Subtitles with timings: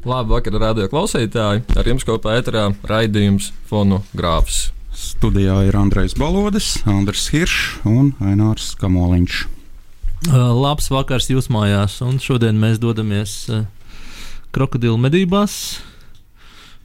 [0.00, 1.60] Labu vakaru, radio klausītāji!
[1.76, 4.70] Ar jums kopā ēterā raidījums Fonogrāfs.
[4.96, 9.42] Studijā ir Andrejs Balodis, Andris Hiršs un Ainārs Kamoliņš.
[10.30, 13.66] Uh, labs vakars jūs mājās, un šodien mēs dodamies uh,
[14.56, 15.58] krokodilu medībās,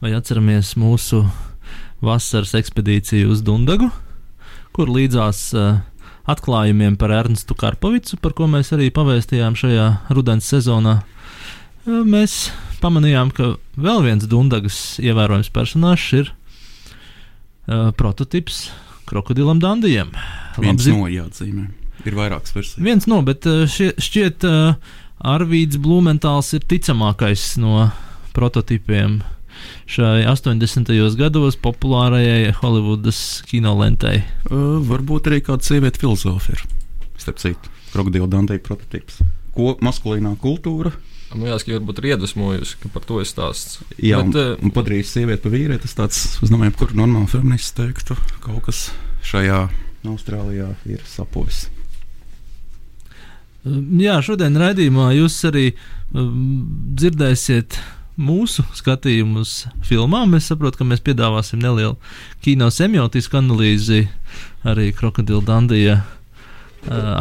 [0.03, 1.23] vai atceramies mūsu
[2.03, 3.93] vasaras ekspedīciju uz Dundagu,
[4.75, 5.79] kur līdzās uh,
[6.27, 12.49] atklājumiem par Ernstu Karpovicu, par ko mēs arī pavēstījām šajā rudens sezonā, uh, mēs
[12.81, 18.67] pamanījām, ka vēl viens Dundagas ievērojams personāžs ir uh, prototyps
[19.09, 20.13] krokodilam Dandijam.
[20.57, 21.67] Viens no jāatzīmē.
[22.05, 22.81] Ir vairākas versijas.
[22.85, 27.87] Viens no, bet šie, šķiet, uh, Arvīds Blumentāls ir ticamākais no
[28.35, 29.21] prototypiem
[29.89, 30.91] šai 80.
[31.17, 33.19] gados populārajai Holivudas
[33.49, 34.23] kinolentei.
[34.49, 36.65] Uh, varbūt arī kāda sieviete filozofa ir.
[37.21, 39.21] Starp citu, krokodila Dantei prototyps.
[39.55, 40.91] Ko maskulīnā kultūra
[41.35, 43.81] Man liekas, ka varbūt ir iedvesmojusi, ka par to ir stāsts.
[43.99, 45.83] Jā, Bet, un, un padarījis sievieti par vīrieti.
[45.83, 48.85] Tas tāds, es domāju, kur normāli feminists teiktu, kaut kas
[49.27, 49.65] šajā
[50.07, 51.65] Austrālijā ir sapojis.
[53.65, 55.71] Jā, šodien raidījumā jūs arī
[56.13, 57.79] um, dzirdēsiet
[58.15, 60.37] mūsu skatījumu uz filmām.
[60.37, 61.97] Es saprotu, ka mēs piedāvāsim nelielu
[62.45, 64.05] kino semiotisku analīzi
[64.63, 66.05] arī krokodila Dandija uh,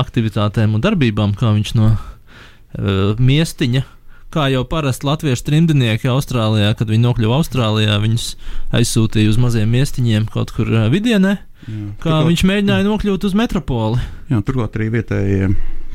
[0.05, 3.87] aktivitātēm un darbībām, kā viņš no uh, miestiņa
[4.35, 8.27] kā jau parasti latviešu trimdnieki Austrālijā, kad viņi nokļuva Austrālijā, viņus
[8.75, 11.37] aizsūtīja uz maziem miestiņiem kaut kur vidienē.
[11.65, 14.03] Jā, kā turklāt, viņš mēģināja nokļūt uz metropoli.
[14.33, 15.53] Jā, turklāt arī vietējie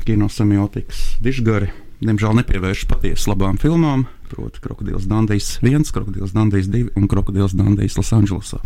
[0.07, 1.69] kinosemiotikas dižgari.
[1.99, 7.99] Diemžēl nepievērš patiesi labām filmām, proti, Krokodils Dandijs 1, Krokodils Dandijs 2 un Krokodils Dandijs
[7.99, 8.61] Losandželosā.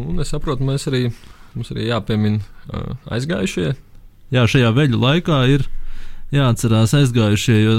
[0.00, 1.06] Un es saprotu, mēs arī,
[1.54, 3.72] mums arī jāpiemina uh, aizgājušie
[4.34, 5.66] jā, šajā veļu laikā ir
[6.34, 7.78] jāatcerās aizgājušie, jo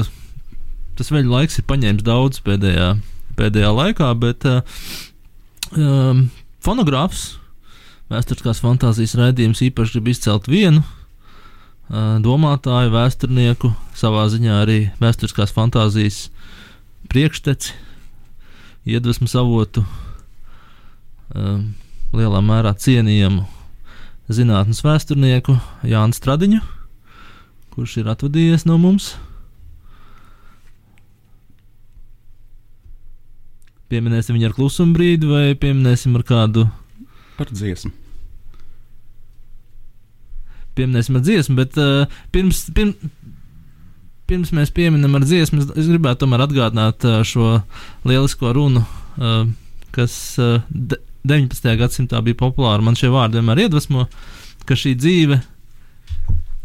[0.99, 2.93] tas veļu laiks ir paņēmis daudz pēdējā,
[3.39, 4.87] pēdējā laikā, bet uh,
[5.77, 6.25] um,
[6.63, 7.37] fonogrāfs,
[8.11, 16.25] vēsturiskās fantāzijas raidījums īpaši grib izcelt vienu uh, domātāju, vēsturnieku, savā ziņā arī vēsturiskās fantāzijas
[17.11, 17.73] priekšteci,
[18.91, 19.85] iedvesmas avotu,
[21.31, 21.71] um,
[22.11, 23.47] lielā mērā cienījamu
[24.29, 25.55] zinātnes vēsturnieku
[25.87, 26.61] Jānu Stradiņu,
[27.73, 29.15] kurš ir atvadījies no mums.
[33.91, 36.67] Pieminēsim viņu ar klusumu brīdi, vai pieminēsim ar kādu
[37.39, 37.91] par dziesmu.
[40.77, 43.11] Pieminēsim ar dziesmu, bet uh, pirms, pirms,
[44.31, 47.57] pirms mēs pieminam ar dziesmu, es gribētu tomēr atgādināt uh, šo
[48.07, 48.85] lielisko runu,
[49.19, 49.43] uh,
[49.91, 50.63] kas uh,
[51.27, 51.73] 19.
[51.79, 52.83] gadsimtā bija populāra.
[52.83, 54.07] Man šie vārdi vienmēr iedvesmo,
[54.65, 55.41] ka šī dzīve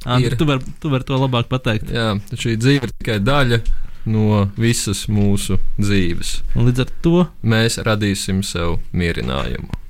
[0.07, 0.37] Andri.
[0.39, 1.91] Tu vari var to labāk pateikt.
[1.91, 3.59] Jā, šī dzīve ir tikai daļa
[4.07, 6.37] no visas mūsu dzīves.
[6.55, 9.83] Un līdz ar to mēs radīsim sev mierinājumu.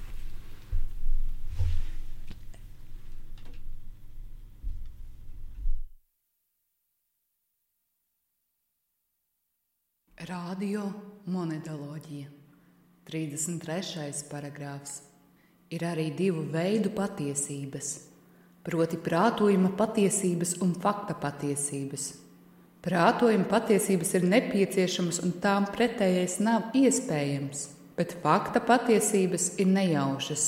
[10.26, 10.88] Radio
[11.30, 12.35] monetoloģija.
[13.06, 14.24] 33.
[14.26, 14.96] paragrāfs
[15.70, 17.90] ir arī divu veidu patiesības,
[18.66, 22.06] proti, prātojuma patiesības un fakta patiesības.
[22.82, 27.60] Prātojuma patiesības ir nepieciešamas un tām pretējais nav iespējams,
[27.94, 30.46] bet fakta patiesības ir nejaušas,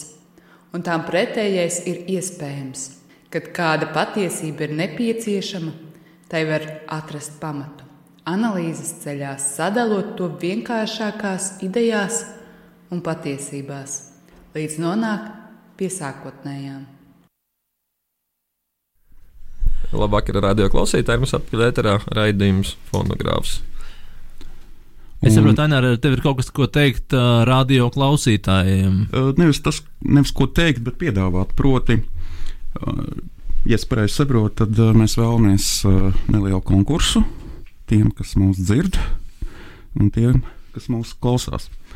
[0.75, 2.89] un tām pretējais ir iespējams.
[3.31, 5.77] Kad kāda patiesība ir nepieciešama,
[6.27, 7.87] tai var atrast pamatu.
[8.27, 12.19] Analīzes ceļā sadalot to vienkāršākās idejās
[12.95, 13.97] un patiesībās,
[14.57, 15.27] līdz nonāk
[15.79, 16.87] pie sākotnējām.
[19.89, 23.59] Labāk ir radio klausītāji, mums atpakaļ ēterā raidījums fonogrāfs.
[25.25, 29.01] Es saprotu, Ainēr, tev ir kaut kas, ko teikt uh, radio klausītājiem.
[29.09, 31.57] Uh, nevis tas, nevis ko teikt, bet piedāvāt.
[31.59, 33.01] Proti, uh,
[33.67, 37.25] ja es pareizi saprotu, tad uh, mēs vēlamies uh, nelielu konkursu
[37.89, 39.01] tiem, kas mūs dzird,
[39.99, 40.43] un tiem,
[40.77, 41.67] kas mūs klausās.
[41.73, 41.88] Uh,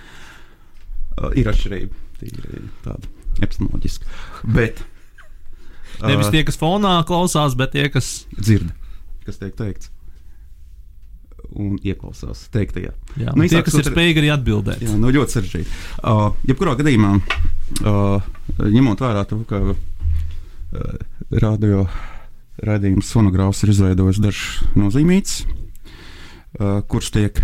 [1.38, 2.00] ir atšķirība.
[2.20, 3.10] Tīri tāda
[3.40, 4.06] epidemioloģiska.
[4.54, 4.82] Bet.
[6.08, 8.72] Nevis tie, kas fonā klausās, bet tie, kas dzird,
[9.26, 9.90] kas tiek teikts.
[11.52, 12.94] Un ieklausās teiktajā.
[13.20, 14.80] Jā, nu, tie, kas ir spējīgi arī atbildēt.
[14.80, 15.74] Jā, nu, ļoti sarežģīti.
[16.00, 17.12] Uh, jebkurā gadījumā,
[17.84, 18.30] uh,
[18.62, 19.76] ņemot vērā to, ka uh,
[21.44, 21.84] radio
[22.62, 24.46] raidījums sonogrāfs ir izveidojis dažs
[24.80, 27.42] nozīmīts, uh, kurš tiek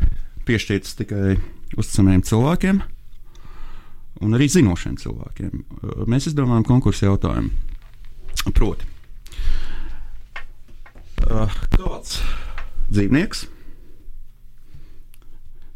[0.48, 1.36] piešķirts tikai
[1.76, 2.80] uzticamiem cilvēkiem.
[2.80, 2.97] Uh,
[4.24, 5.64] un arī zinošiem cilvēkiem.
[6.10, 7.52] Mēs izdomājam konkursu jautājumu.
[8.54, 8.86] Proti,
[11.74, 12.20] kāds
[12.88, 13.44] dzīvnieks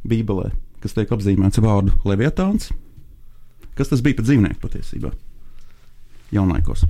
[0.08, 0.50] Bībelē,
[0.82, 2.70] kas tiek apzīmēts vārdu Leviatāns.
[3.78, 5.12] Kas tas bija par dzīvnieku patiesībā?
[6.34, 6.84] Jaunlaikos.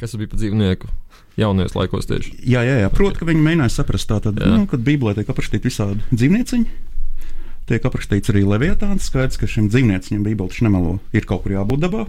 [0.00, 0.88] Kas bija par dzīvnieku?
[1.36, 2.32] Jaunajos laikos tieši.
[2.48, 2.90] Jā, jā, jā.
[2.92, 4.54] protams, ka viņi mēģināja saprast, tātad, Jā.
[4.56, 6.85] nu, kad Bībelē tiek aprakstīti visādi dzīvnieciņi.
[7.66, 9.08] Tiek aprakstīts arī leviatāns.
[9.10, 10.98] Skaidrs, ka šim dzīvniecim Bībelē nemelo.
[11.16, 12.04] Ir kaut kur jābūt dabā.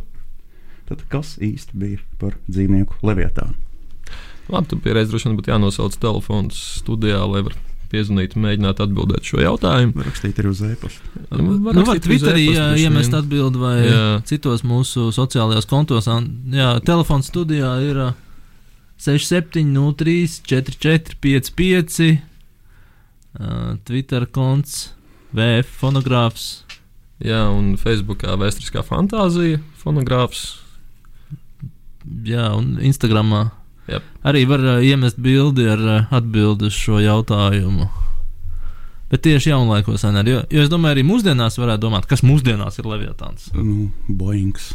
[0.88, 3.58] Tad kas īsti bija par dzīvnieku leviatānu?
[4.48, 9.42] Labi, tu pieredzi droši vien būtu jānosauc telefons studijā, lai varētu piezvanīt mēģināt atbildēt šo
[9.44, 10.04] jautājumu.
[10.08, 11.12] Rakstīt arī uz e-pasta.
[11.32, 12.46] Var Nu, var rakstīt uz Twitterī
[12.84, 14.06] iemest atbildi vai Jā.
[14.28, 16.08] citos mūsu sociālajos kontos.
[16.08, 18.10] Jā, telefons studijā ir ā,
[19.04, 22.20] 6703 4455,
[23.40, 24.94] ā, Twitter konts,
[25.36, 26.48] VF fonogrāfs.
[27.24, 30.60] Jā, un Facebookā vēsturiskā fantāzija, fonogrāfs.
[32.28, 33.48] Jā, un Instagramā
[33.90, 34.06] Jep.
[34.28, 37.90] arī var ā, iemest bildi ar ā, atbildi uz šo jautājumu.
[39.12, 42.90] Bet tieši jaunlaikos, Anar, jo, jo es domāju, arī mūsdienās varētu domāt, kas mūsdienās ir
[42.92, 43.50] Leviatāns.
[43.56, 44.74] Nu, Boeings.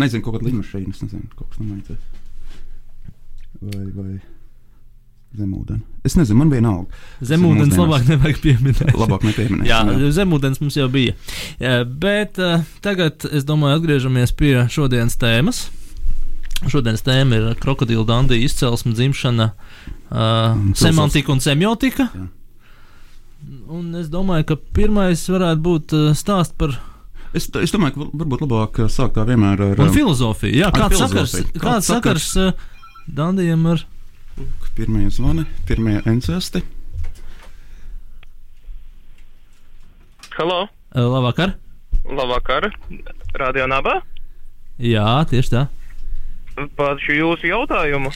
[0.00, 2.20] Nezinu, kaut kāda līnija, nezinu, kaut kas tamlīdzīgs.
[3.62, 4.14] Vai, vai
[5.38, 5.82] zemūdens.
[6.02, 7.02] Es nezinu, man vienalga.
[7.22, 7.80] Zemūdens mūsdienās.
[7.80, 8.96] labāk nevajag pieminēt.
[8.98, 9.68] Labāk nepieminēt.
[9.70, 9.80] Jā,
[10.16, 11.14] zemūdens mums jau bija.
[11.62, 15.64] Jā, Bet uh, tagad, es domāju, atgriežamies pie šodienas tēmas.
[16.70, 19.48] Šodienas tēma ir krokodila dandija izcelsme, dzimšana,
[20.10, 22.08] uh, semantika un semiotika.
[22.12, 22.28] Jā.
[23.72, 26.78] Un es domāju, ka pirmais varētu būt uh, stāsts par
[27.32, 30.52] Es, es domāju, ka varbūt labāk sākt kā vienmēr ar un filozofiju.
[30.52, 31.62] Jā, kāds sakars, filozofiju.
[31.62, 32.50] kāds Kāds sakars uh,
[33.08, 33.80] dandijam ar
[34.76, 36.62] pirmie zvani, pirmie entuziasti.
[40.36, 41.52] Halo, labvakar?
[42.04, 42.70] labvakar,
[43.34, 44.00] Radio Naba.
[44.80, 45.66] Jā, tieši tā.
[46.76, 48.10] Par šo jūsu jautājumu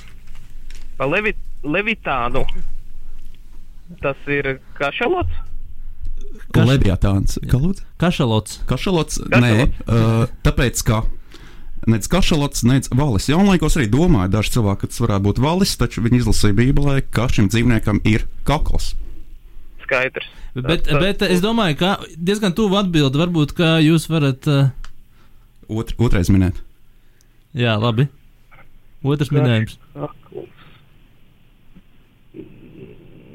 [0.97, 1.35] par levi,
[1.67, 2.45] Levitānu.
[4.03, 5.33] Tas ir kašalots.
[6.53, 7.39] Kaš- Leviatāns.
[7.47, 7.85] Kā lūdzu?
[8.01, 8.61] Kašalots.
[8.67, 9.19] Kašalots?
[9.29, 9.43] Kašalots.
[9.43, 11.03] Nē, uh, tāpēc, ka
[11.91, 13.29] nec kašalots, nec valis.
[13.31, 17.29] Jaunlaikos arī domāja daži cilvēki, ka tas varētu būt valis, taču viņi izlasīja Bībelē, ka
[17.33, 18.95] šim dzīvniekam ir kakls.
[19.87, 20.29] Skaidrs.
[20.57, 24.47] Bet, Tas- bet es domāju, ka diezgan tuvu atbildi varbūt, ka jūs varat.
[24.49, 24.71] Uh,
[25.69, 26.63] Otr, otrais minēt.
[27.55, 28.09] jā, labi.
[29.05, 29.77] Otrs minējums.
[29.95, 30.49] Kakls.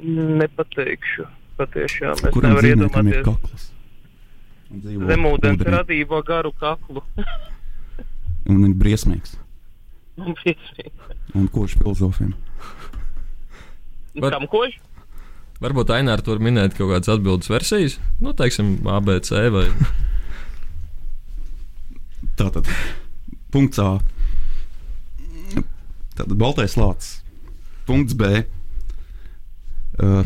[0.02, 1.28] Nepateikšu.
[1.62, 3.68] Patiešām es Kuram nevaru iedomāties.
[4.82, 7.04] Zemūdens radīja garu kaklu.
[8.50, 9.36] Un ir briesmīgs.
[10.18, 10.92] Un briesmīgi.
[11.38, 12.34] Un kurš filozofiem?
[14.20, 14.74] Var- Kam kož?
[15.62, 19.68] Varbūt Ainārs tur minēt kaut kādas atbildes versijas, nu, teiksim, ABC vai
[22.38, 22.66] Tātad,
[23.54, 24.00] punkts A.
[26.18, 27.20] Tātad, baltais lācis.
[27.86, 28.30] Punkts B.
[30.02, 30.24] Uh,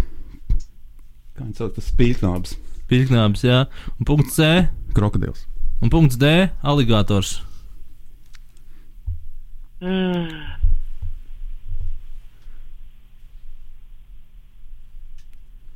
[1.35, 3.63] kā viņš sauc, tas spīļknābs, Pīknābs, jā.
[3.99, 4.67] Un punkts C.
[4.95, 5.47] krokodils.
[5.81, 6.29] Un punkts D.
[6.63, 7.39] Aligators.
[9.81, 10.29] Mm.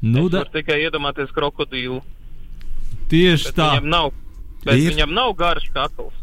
[0.01, 1.99] Nu, es da, tikai iedomāties krokodīlu.
[3.11, 3.67] tieši Bet tā.
[3.75, 4.11] viņam nav,
[4.63, 4.93] bet Ir.
[4.93, 6.13] viņam nav garš kakls.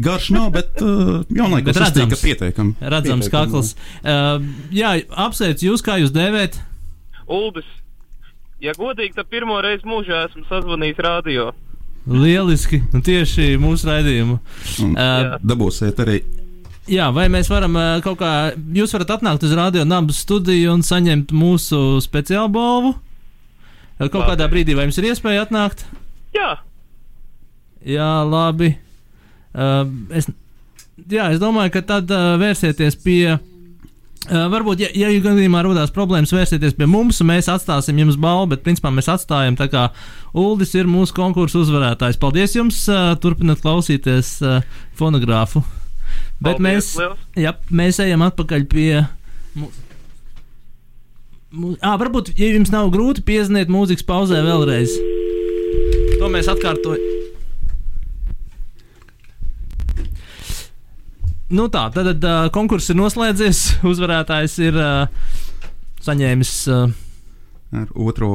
[0.00, 2.14] Garš nav, bet uh, jaunlaikos Bet redzams.
[2.14, 2.72] ka pietiekami.
[2.80, 3.74] Redzams, pietiekami, kakls.
[4.00, 4.40] Uh,
[4.72, 4.94] jā,
[5.26, 6.56] apsveicu jūs, kā jūs dēvēt.
[7.28, 7.68] Uldis,
[8.62, 11.50] ja godīgi, tad pirmo reizi mūžā esmu sazvanījis radio.
[12.06, 12.80] Lieliski.
[12.94, 14.38] Un tieši mūsu raidījumu.
[14.86, 16.22] Uh, Dabūsiet arī
[16.90, 18.32] jā, vai mēs varam kaut kā.
[18.76, 22.94] Jūs varat atnākt uz radio nabas studiju un saņemt mūsu speciālu balvu.
[23.96, 24.30] Kaut Labi.
[24.30, 25.86] kādā brīdī, vai jums ir iespēja atnākt?
[26.36, 26.58] Jā,
[27.86, 28.72] Jā, labi.
[29.54, 30.26] Uh, es,
[31.06, 33.36] jā, es domāju, ka tad uh, vērsieties pie.
[34.26, 38.50] Uh, varbūt, ja, ja gadījumā rodas problēmas, vērsieties pie mums, un mēs atstāsim jums balvu,
[38.56, 39.84] bet principā mēs atstājam tā kā
[40.34, 42.18] Uldis ir mūsu konkursu uzvarētājs.
[42.18, 42.82] Paldies jums!
[42.90, 44.58] Uh, turpināt klausīties uh,
[44.98, 45.62] fonogrāfu.
[46.36, 47.20] Bet Paldies mēs, liels.
[47.40, 48.90] jā, mēs ejam atpakaļ pie.
[51.80, 54.92] À, varbūt, ja jums nav grūti piezvanīt mūzikas pauzē vēlreiz.
[56.20, 57.14] To mēs atkārtojam.
[61.46, 63.60] Nu tā, tad uh, konkurss ir noslēdzies.
[63.92, 65.06] Uzvarētājs ir uh,
[66.02, 66.54] saņēmis.
[66.74, 66.90] Uh,
[67.76, 68.30] ar otro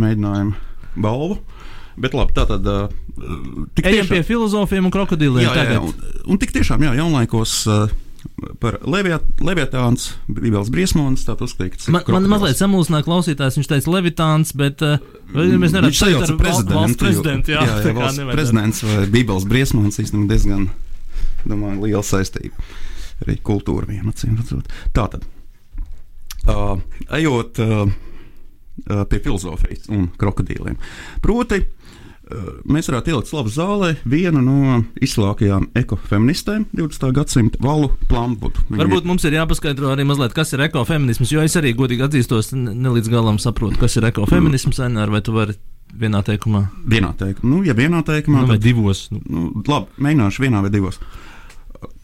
[0.00, 1.40] mēģinājumu balvu.
[2.00, 2.64] Bet labi, tā tad.
[3.76, 5.44] Tik ejam tiešām- pie filozofiem un krokodiliem.
[5.44, 5.92] jā, jā, jā, un,
[6.32, 7.66] un tik tiešām, jā, jaunlaikos.
[8.60, 11.88] Par Leviatāns, Bībeles briesmonis, tā uzskatīts.
[11.88, 13.56] Man, man mazliet samulsināja klausītājs.
[13.56, 15.00] Viņš teica, Levitāns, bet uh,
[15.32, 16.76] mēs nevaram sajauca ar prezidentu.
[16.76, 17.54] valsts prezidentu.
[17.54, 20.68] Jā, jā, jā valsts prezidents vai Bībeles briesmonis īstenībā diezgan
[21.48, 22.60] domāju, liela saistība.
[23.24, 24.68] Arī kultūra viena acīm redzot.
[24.96, 25.24] Tā tad.
[26.44, 26.76] Uh,
[27.16, 27.88] ejot uh,
[29.08, 30.76] pie filozofijas un krokodīliem.
[31.24, 31.79] Proti, uh,
[32.68, 37.10] mēs varētu ielikt slavu zālē vienu no izslākajām ekofeministēm 20.
[37.16, 38.64] gadsimta valu plāmbudu.
[38.70, 42.94] Varbūt mums ir jāpaskaidro arī mazliet, kas ir ekofeminisms, jo es arī godīgi atzīstos, ne
[42.96, 45.56] līdz galam saprotu, kas ir ekofeminisms, Enār, vai tu vari
[45.96, 46.64] vienā teikumā?
[46.88, 49.08] Vienā teikumā, nu, ja vienā teikumā, Nu, vai tad, divos?
[49.12, 51.00] Nu, nu, labi, mēģināšu vienā vai divos.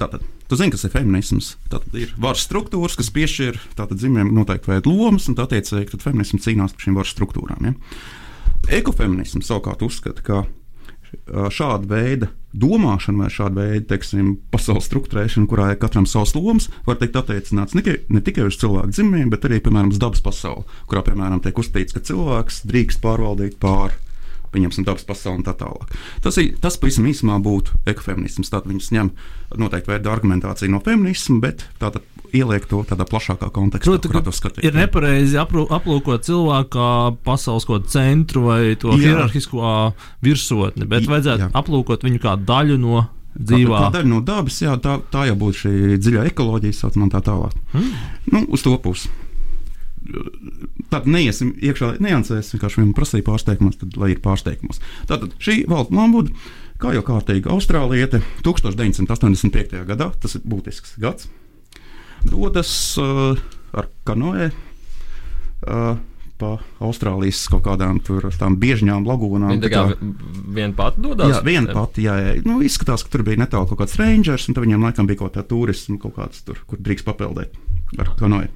[0.01, 1.55] Tātad, tu zini, kas ir feminisms.
[1.73, 6.77] Tātad ir varas struktūras, kas piešķir dzimumiem noteikti veidu lomas, un tā attiecīgi feminisms cīnās
[6.77, 7.69] par šīm varas struktūrām.
[7.69, 7.75] Ja?
[8.73, 10.45] Ekofeminisms savukārt uzskata, ka
[11.55, 16.99] šāda veida domāšana vai šāda veida teiksim, pasaules struktūrēšana, kurā ir katram savs lomas, var
[17.01, 21.05] tikt attiecināts ne, ne tikai uz cilvēku dzimumiem, bet arī piemēram uz dabas pasauli, kurā
[21.07, 23.99] piemēram tiek uzstīts, ka cilvēks drīkst pārvaldīt pāri.
[24.55, 25.91] Pieņemsim dabas pasauli un tā tālāk.
[26.25, 28.49] Tas, ir, tas pavisam īsumā būtu ekofeminisms.
[28.49, 29.11] Tātad viņas ņem
[29.61, 34.35] noteikti veidu argumentāciju no feminisma, bet tātad ieliek to tādā plašākā kontekstā, Proti, kurā to
[34.37, 34.65] skatīt.
[34.67, 36.89] ir nepareizi aplūkot cilvēku kā
[37.27, 39.03] pasaules kādu centru vai to Jā.
[39.11, 39.75] hierarhisko
[40.25, 41.13] virsotni, bet Jā.
[41.15, 43.05] vajadzētu aplūkot viņu kā daļu no
[43.37, 43.77] dzīvā.
[43.77, 47.21] Tā, tā daļa no dabas, jā, tā, tā jau būtu šī dziļā ekoloģija, saucamā tā
[47.27, 47.57] tālāk.
[47.75, 47.91] Hmm.
[48.33, 49.13] Nu, uz to pusi.
[50.93, 54.79] Tad neiesim iekšā, neansēs, vienkārši viņam prasīja pārsteigumos, tad lai ir pārsteigumos.
[55.11, 56.31] Tātad šī valda Lambuda,
[56.81, 59.83] kā jau kārtīgi Austrāliete, 1985.
[59.89, 61.27] gadā, tas ir būtisks gads,
[62.25, 62.71] dodas
[63.03, 63.39] uh,
[63.77, 64.51] ar kanoē.
[65.67, 65.97] Uh,
[66.37, 69.55] Pa Austrālijas kaut kādām tur tām biežņām, lagūnām.
[69.55, 70.11] Viņa tā kā
[70.53, 71.31] viena pati dodas.
[71.33, 72.05] Jā, viena pati.
[72.05, 72.35] Jā, jā.
[72.45, 75.47] Nu, izskatās, ka tur bija netālu kaut kāds rangers, un viņam laikam bija kaut kāda
[75.49, 77.57] turisma, kaut kāds tur, kur drīkst papeldēt
[77.97, 78.53] ar kanoju.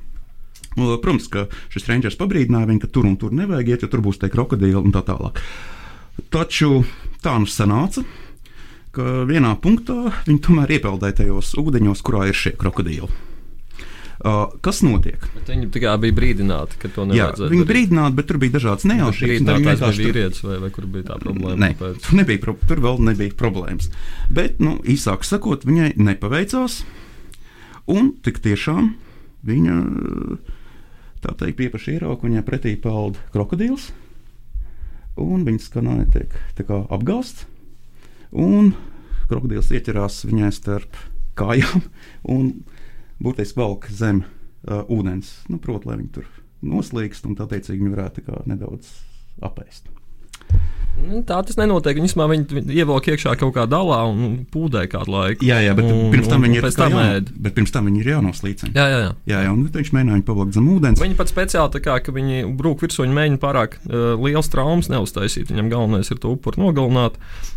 [0.76, 4.05] Nu, Protams, ka šis rangers pabrīdināja viņu, ka tur un tur nevajag iet, jo tur
[4.05, 5.40] būs tie krokodili un tā tālāk.
[6.29, 6.83] Taču
[7.25, 8.05] tā nu sanāca,
[8.93, 13.09] ka vienā punktā viņi tomēr iepeldēja tajos ūdeņos, kurā ir šie krokodili.
[14.20, 15.22] Uh, kas notiek?
[15.32, 17.50] Bet Viņi tikai bija brīdināti, ka to Jā, nevajadzētu.
[17.54, 19.30] viņi brīdināti, bet tur bija dažādas nejaušības.
[19.30, 21.56] Brīdinātājs bija vienkārši tur- vīrietis vai, vai kur bija tā problēma?
[21.62, 22.00] Nē, Kāpēc?
[22.04, 23.88] tur, nebija, pro- tur vēl nebija problēmas.
[24.30, 26.82] Bet, nu, īsāk sakot, viņai nepaveicās.
[27.88, 28.92] Un tik tiešām
[29.48, 29.76] viņa
[31.24, 33.88] tā teikt, piepaši ierauga, viņai pretī peld krokodils.
[35.20, 37.48] Un viņas kanāla tiek tā kā apgāzta.
[38.36, 38.74] Un
[39.28, 40.92] krokodils ieķerās viņai starp
[41.40, 41.82] kājām
[42.36, 42.52] un
[43.22, 45.32] būtiski velk zem uh, ūdens.
[45.48, 46.28] Nu, Protams, lai viņi tur
[46.60, 48.92] noslīkst un tā teicīgi viņi varētu tā nedaudz
[49.46, 49.88] apēst.
[51.00, 51.97] Nu, Tā tas nenotiek.
[51.97, 55.47] Viņi smā viņi viņi ievelk iekšā kaut kādā dalā un pūdē kādu laiku.
[55.49, 57.30] Jā, jā, bet Un- pirms tam viņi ir pēc tā kā tam jāno- ēd.
[57.47, 58.73] Bet pirms tam viņi ir jānoslīcina.
[58.76, 59.12] Jā, jā, jā.
[59.32, 61.00] Jā, jā, un viņš mēģināja viņu pavākt zem ūdens.
[61.00, 64.88] Viņi pat speciāli tā kā, ka viņi brūk virsū, viņi mēģina pārāk uh, liels traumas
[64.92, 65.49] neuztaisīt.
[65.49, 67.14] Viņam galvenais ir to upuru nogalināt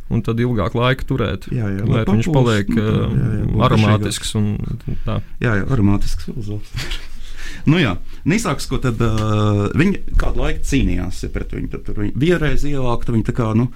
[0.10, 1.50] un tad ilgāk laika turēt.
[1.52, 4.36] Jā, jā, lai lai viņš papuls, paliek nu, uh, jā, jā, būtu aromātisks.
[4.36, 4.58] Un,
[5.06, 5.22] tā.
[5.44, 6.72] Jā, jā aromātisks filozofs.
[7.70, 7.96] nu, jā,
[8.29, 11.72] nesāks, ko tad uh, viņi kādu laiku cīnījās pret viņu.
[11.74, 13.70] Tad tur viņi vienreiz ielāka, tad viņi tā kā, nu,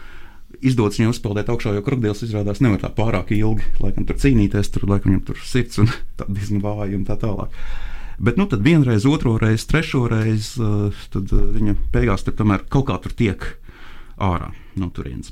[0.62, 4.88] izdodas viņu uzpeldēt augšā, jo krokodils izrādās nevar tā pārāk ilgi, laikam tur cīnīties, tur
[4.90, 7.54] laikam viņam tur sirds un tā diezgan vāji un tā tālāk.
[8.18, 12.66] Bet, nu, tad vienreiz, otro reizi, trešo reizi, uh, tad uh, viņa beigās tur tomēr
[12.72, 13.46] kaut kā tur tiek
[14.18, 15.30] ārā no turienes.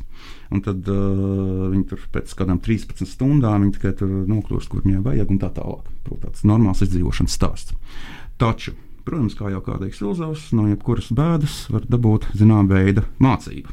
[0.54, 5.34] Un tad uh, viņi tur pēc kādām 13 stundām tikai tur nokļūst, kur viņai vajag,
[5.34, 5.90] un tā tālāk.
[6.06, 7.74] Protams, tāds normāls izdzīvošanas stāsts.
[8.42, 8.74] Taču,
[9.08, 13.72] protams, kā jau kādreiz filozofs, no jebkuras bēdas var dabūt zināma veida mācību.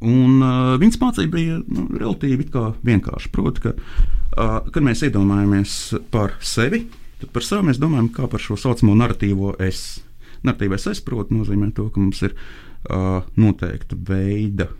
[0.00, 2.46] Un uh, viņas mācība bija nu, relatīvi
[2.86, 3.32] vienkārša.
[3.34, 5.74] Proti, ka, uh, kad mēs iedomājamies
[6.12, 6.86] par sevi,
[7.20, 10.00] tad par sevi mēs domājam kā par šo saucamo narratīvo es.
[10.40, 14.70] Narratīvais es, proti, nozīmē to, ka mums ir uh, noteikta veida.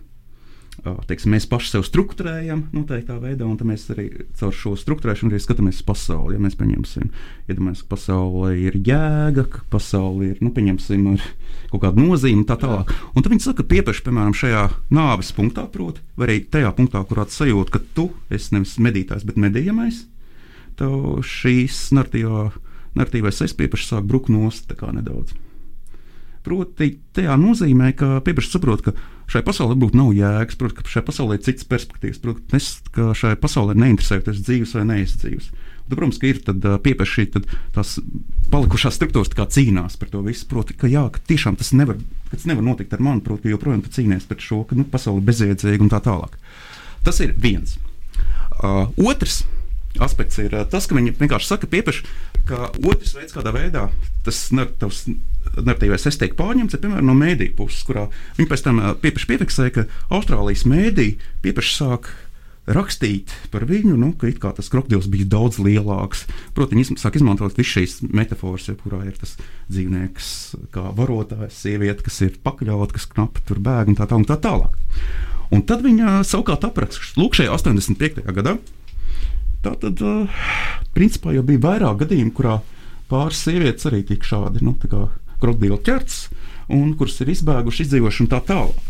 [0.80, 4.06] Teiksim, mēs paši sev struktūrējam noteiktā veidā, un mēs arī
[4.38, 6.38] caur šo struktūrēšanu arī skatāmies uz pasauli.
[6.38, 7.10] Ja mēs pieņemsim,
[7.52, 11.26] iedomājamies, ka pasaulē ir jēga, ka pasaulē ir, nu, pieņemsim, ir
[11.72, 12.94] kaut kāda nozīme tā tālāk.
[13.12, 14.64] Un tad viņi saka, ka piepeši, piemēram, šajā
[14.96, 19.28] nāves punktā, proti, vai arī tajā punktā, kurā tu sajūti, ka tu esi nevis medītājs,
[19.28, 20.06] bet medījamais,
[20.80, 25.36] tev šīs narratīvais es piepeši sāk brukt nost nedaudz.
[26.40, 28.94] Proti, tajā nozīmē, ka pieprasa saprot, ka
[29.30, 33.10] šai pasaulē būtu nav jēgas, proti, ka šai pasaulē ir citas perspektīvas, proti, nes, ka
[33.16, 35.50] šai pasaulē neinteresē, tas dzīves vai neizdzīves.
[35.90, 36.40] Tad, protams, ka ir
[36.84, 37.96] pieprasa šī tad, tās
[38.50, 40.46] palikušās struktūras kā cīnās par to visu.
[40.50, 41.98] Proti, ka jā, ka tiešām tas nevar,
[42.30, 45.26] tas nevar notikt ar mani, proti, joprojām tu cīnies pret šo, ka nu, pasaule ir
[45.30, 46.36] bezjēdzīga un tā tālāk.
[47.06, 47.78] Tas ir viens.
[48.60, 49.42] Uh, otrs
[49.98, 52.06] aspekts ir uh, tas, ka viņi vienkārši saka, pieprasa,
[52.48, 53.88] ka otrs veids, kādā veidā
[54.26, 55.04] tas narratīvs,
[55.58, 58.06] narratīvais es tiek pārņemts, piemēram no mēdīņu puses, kurā
[58.38, 62.12] viņi pēc tam uh, pieprasa piefiksē, ka Austrālijas mēdīņi pieprasa sāk
[62.70, 66.26] rakstīt par viņu, nu, ka kā tas krokodils bija daudz lielāks.
[66.56, 69.36] Protams, viņi sāk izmantot visas šīs metafāras, kurā ir tas
[69.72, 70.30] dzīvnieks,
[70.74, 74.38] kā varotājs, sieviete, kas ir pakļauta, kas knapi tur bēg un tā, tā, un tā
[74.40, 74.76] tālāk.
[75.50, 78.22] Un tad viņa savukārt apraksta, lūk, šajā 85.
[78.36, 78.58] gadā.
[79.60, 80.44] Tā tad, uh,
[80.96, 82.60] principā, jau bija vairāk gadījumu, kurā
[83.10, 84.76] pāris sievietes arī tika šādi nu,
[85.40, 86.22] krokodili ķerts,
[86.72, 88.88] un kuras ir izbēgušas, izdzīvojušas un tā tālāk.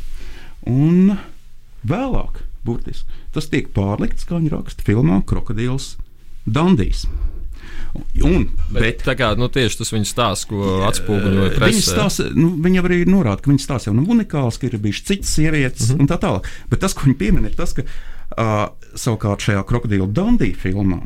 [0.70, 1.16] Un
[1.88, 5.94] vēlāk, burtiski, tas tiek pārlikts, kā viņi raksta filmā, Krokodils
[6.46, 7.06] Dandijs.
[8.22, 12.84] Un, bet, bet, tā kā nu, tieši tas viņa stāsts, ko atspoguļoja stāsts, nu, viņa
[12.84, 16.04] arī norāda, ka viņa stāsts jau nav unikāls, ka ir bijušas citas sievietes mm -hmm.
[16.04, 16.46] un tā tālāk.
[16.70, 21.00] Bet tas, ko viņa piemin, ir tas, ka uh, savukārt šajā krokodila Dandija filmā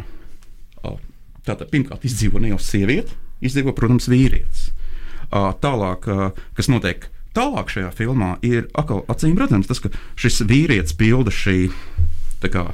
[0.85, 0.99] uh,
[1.47, 4.71] tātad pirmkārt izdzīvo ne jau sieviete, izdzīvo, protams, vīrietis.
[5.31, 10.45] Uh, tālāk, uh, kas notiek Tālāk šajā filmā ir atkal acīm redzams tas, ka šis
[10.47, 11.67] vīrietis pilda šī
[12.45, 12.69] kā,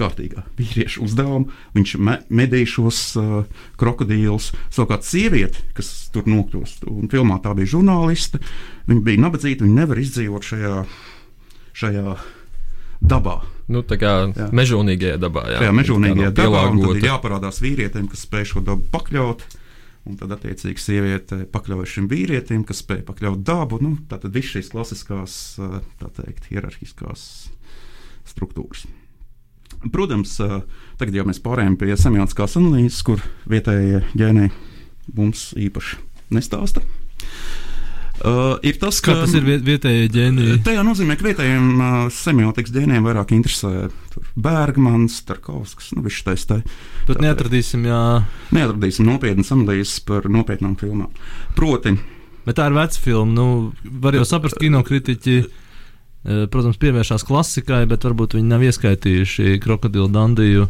[0.00, 1.50] kārtīgā vīrieša uzdevumu.
[1.76, 3.34] Viņš me, medīja šos uh,
[3.80, 4.54] krokodīlus.
[4.72, 8.40] Savukārt, sieviete, kas tur nokļūst, un filmā tā bija žurnāliste,
[8.88, 10.74] viņa bija nabadzīga, viņa nevar izdzīvot šajā,
[11.82, 12.16] šajā
[13.04, 13.36] dabā.
[13.70, 14.48] Nu, tā kā jā.
[14.56, 15.46] mežonīgajā dabā.
[15.52, 16.66] Jā, jā mežonīgajā dabā.
[16.74, 19.44] Tad ir jāparādās vīrietim, kas spēj šo dabu pakļaut.
[20.08, 23.78] Un tad, attiecīgi, sieviete pakļaujas šim vīrietim, kas spēj pakļaut dabu.
[23.84, 25.36] Nu, tātad visas šīs klasiskās,
[26.00, 27.22] tā teikt, hierarhiskās
[28.32, 28.86] struktūras.
[29.92, 30.34] Protams,
[31.00, 34.50] tagad jau mēs pārējām pie semiotiskās analīzes, kur vietējie ģēniji
[35.16, 36.00] mums īpaši
[36.34, 36.82] nestāsta.
[38.20, 40.58] Uh, ir tas, ka Kā tas ir vietējie ģēniji.
[40.66, 43.88] Tajā nozīmē, ka vietējiem uh, semiotikas ģēnijiem vairāk interesē
[44.36, 46.58] Bergmans, Tarkovskis, nu, viņš taisa.
[47.08, 48.02] Tur neatradīsim, jā.
[48.52, 51.08] Neatradīsim nopietnas analīzes par nopietnām filmām.
[51.56, 51.94] Proti.
[52.44, 53.32] Bet tā ir veca filma.
[53.32, 53.46] Nu,
[54.04, 60.68] var jau saprast, kinokritiķi, uh, protams, pievēršās klasikai, bet varbūt viņi nav ieskaitījuši krokodilu dandiju.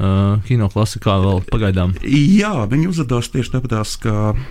[0.00, 1.96] Uh, kino klasikā vēl pagaidām.
[2.06, 4.44] Jā, viņi uzvedās tieši tāpēc, ka uh,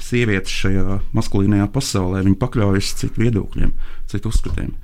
[0.00, 3.72] sievietes šajā maskulīnajā pasaulē, viņi pakļaujas citu viedokļiem,
[4.10, 4.74] citu uzskatiem.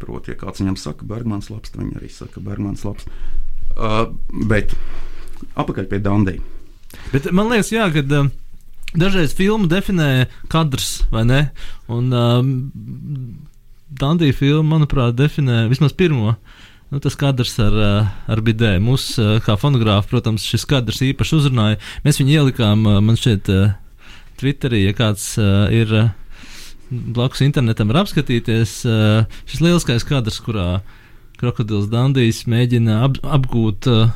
[0.00, 3.08] Proti, ja kāds viņam saka, Bergmans labs, tad viņi arī saka, Bergmans labs.
[3.76, 4.06] Uh,
[4.48, 4.72] bet
[5.60, 6.40] apakaļ pie Dandija.
[7.12, 8.30] Bet man liekas, jā, ka uh,
[8.96, 11.42] dažreiz filmu definē kadrs, vai ne?
[11.92, 12.40] Un uh,
[14.00, 16.36] Dandija filma, manuprāt, definē vismaz pirmo.
[16.90, 18.72] Nu, tas kadrs ar, uh, ar bidē.
[18.82, 21.78] Mūs, uh, kā fonogrāfu, protams, šis kadrs īpaši uzrunāja.
[22.02, 23.50] Mēs viņu ielikām, uh, man šķiet,
[24.40, 25.90] Twitterī, ja kāds ir
[26.88, 30.78] blakus internetam, var apskatīties šis lieliskais kadrs, kurā
[31.40, 34.10] krokodils Dandijs mēģina ap, apgūt uh,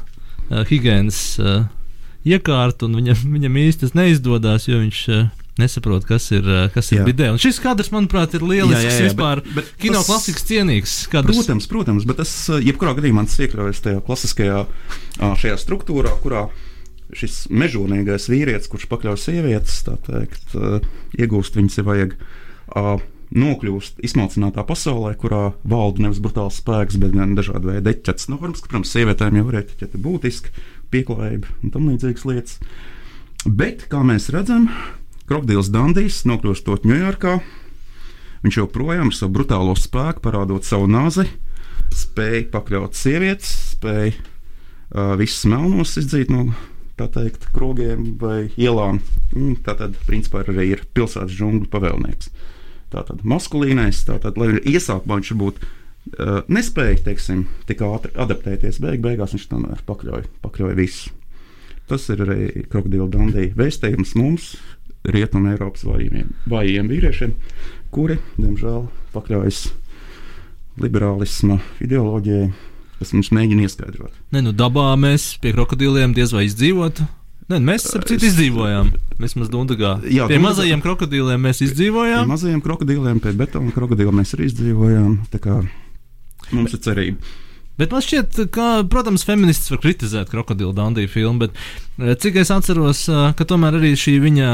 [0.71, 1.67] higiēnas uh,
[2.25, 5.07] iekārtu, un viņam, viņam īsti tas neizdodas, jo viņš.
[5.13, 7.29] Uh, Nesaprotu, kas ir, kas ir bidē.
[7.31, 8.83] Un šis kadrs, manuprāt, ir lielisks.
[8.83, 10.95] Jā, jā, jā, vispār bet, bet kino tas, klasikas cienīgs.
[11.13, 11.39] Kadrs.
[11.39, 12.33] Protams, protams, bet tas,
[12.65, 14.65] jebkurā gadījumā, tas iekļaujas tajā klasiskajā
[15.45, 16.49] šajā struktūrā, kurā
[17.15, 20.81] šis mežonīgais vīrietis, kurš pakļauj sievietes, teikt, uh,
[21.21, 22.17] iegūst viņas, ja vajag
[23.35, 28.71] nokļūst izsmalcinātā pasaulē, kurā valda nevis brutāls spēks, bet gan dažādi veidi etiķetes normas, ka,
[28.71, 30.53] protams, sievietēm jau ir etiķete būtiski,
[30.95, 32.59] pieklājība un tam līdzīgas lietas.
[33.45, 34.69] Bet, kā mēs redzam,
[35.25, 37.39] Krokodils Dandijs nokļūstot Ņujorkā,
[38.45, 41.25] viņš joprojām ar savu brutālo spēku, parādot savu nāzi,
[41.97, 46.51] spēja pakļaut sievietes, spēja uh, visus melnos izdzīt no
[47.01, 49.01] teikt, krogiem vai ielām.
[49.33, 52.29] Mm, tā tad, principā, arī ir pilsētas džungļu pavēlnieks.
[52.93, 59.33] Tātad maskulīnais, tātad, lai iesākumā viņš būtu uh, nespēja, teiksim, tik ātri adaptēties, beig beigās
[59.33, 61.17] viņš tomēr pakļauj, pakļauj visu.
[61.89, 64.55] Tas ir arī krokodila dandija vēstījums mums,
[65.05, 67.35] rietumu Eiropas vājiem, vājiem vīriešiem,
[67.95, 69.67] kuri, diemžēl, pakļaujas
[70.81, 72.53] liberālisma ideoloģijai
[73.05, 74.15] kas mums mēģina ieskaidrot.
[74.35, 77.07] Nē, nu dabā mēs pie krokodiliem diez vai izdzīvotu.
[77.53, 78.93] Nē, mēs ar citu izdzīvojām.
[79.21, 79.91] Mēs mazliet dundagā.
[80.09, 80.45] Jā, pie dundagā.
[80.47, 82.25] mazajiem krokodiliem mēs izdzīvojām.
[82.25, 85.19] Pie mazajiem krokodiliem, pie betona krokodiliem mēs arī izdzīvojām.
[85.35, 85.59] Tā kā
[86.55, 87.35] mums ir cerība.
[87.77, 91.59] Bet man šķiet, ka, protams, feminists var kritizēt krokodilu Dandiju filmu, bet
[91.99, 94.51] eh, cik es atceros, eh, ka tomēr arī šī viņa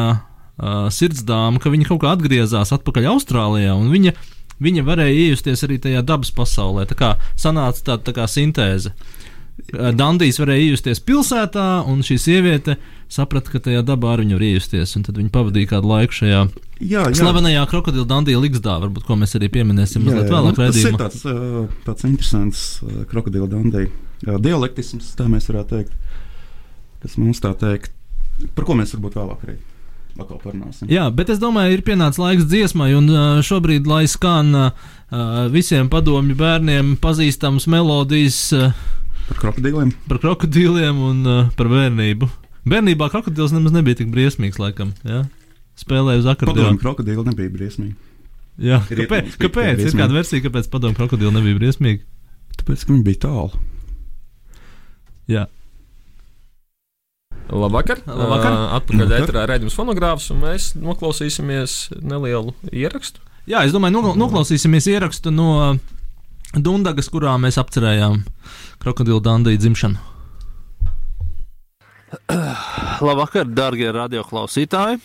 [0.60, 4.14] uh, sirdsdāma, ka viņa kaut kā atgriezās atpakaļ Austrālijā un viņa
[4.60, 6.86] viņa varēja iejusties arī tajā dabas pasaulē.
[6.90, 8.92] Tā kā sanāca tāda tā kā sintēze.
[9.70, 12.78] Dandijs varēja iejusties pilsētā, un šī sieviete
[13.12, 14.94] saprata, ka tajā dabā arī viņa var iejusties.
[15.06, 16.42] Tad viņi pavadīja kādu laiku šajā
[16.80, 17.16] jā, jā.
[17.20, 20.56] slavenajā krokodila Dandija Ligsdā, varbūt, ko mēs arī pieminēsim mazliet vēlāk.
[20.56, 21.24] Nu, tas ir tāds,
[21.88, 22.64] tāds interesants
[23.12, 26.16] krokodila Dandija dialektisms, tā mēs varētu teikt,
[27.04, 27.92] kas mums tā teikt,
[28.56, 29.58] par ko mēs varbūt vēlāk arī
[30.18, 30.88] atkal parunāsim.
[30.90, 33.08] Jā, bet es domāju, ir pienācis laiks dziesmai, un
[33.46, 34.70] šobrīd, lai skan uh,
[35.52, 38.72] visiem padomju bērniem pazīstams melodijas uh,
[39.30, 39.92] Par krokodīliem.
[40.10, 42.28] par krokodīliem un uh, par bērnību.
[42.70, 44.90] Bērnībā krokodils nemaz nebija tik briesmīgs, laikam.
[45.06, 45.22] Ja?
[45.80, 46.76] Spēlēja uz akordeona.
[46.82, 47.94] krokodīli nebija briesmīgi.
[48.60, 49.36] Jā, Ir kāpēc?
[49.40, 49.70] kāpēc?
[49.70, 49.96] Ir briesmīgi.
[50.02, 52.02] kāda versija, kāpēc padomu krokodili nebija briesmīgi?
[52.60, 53.62] Tāpēc, ka viņi bija tālu.
[55.30, 55.46] Jā.
[57.50, 57.98] Labvakar!
[58.06, 58.52] Labvakar.
[58.54, 63.22] Uh, atpakaļ ēterā redzams fonogrāfs, un mēs noklausīsimies nelielu ierakstu.
[63.50, 65.78] Jā, es domāju, nokla- noklausīsimies ierakstu no
[66.54, 68.20] Dundagas, kurā mēs apcerējām
[68.82, 69.98] krokodilu Dandiju dzimšanu.
[73.00, 75.00] Labvakar, darbie radioklausītāji!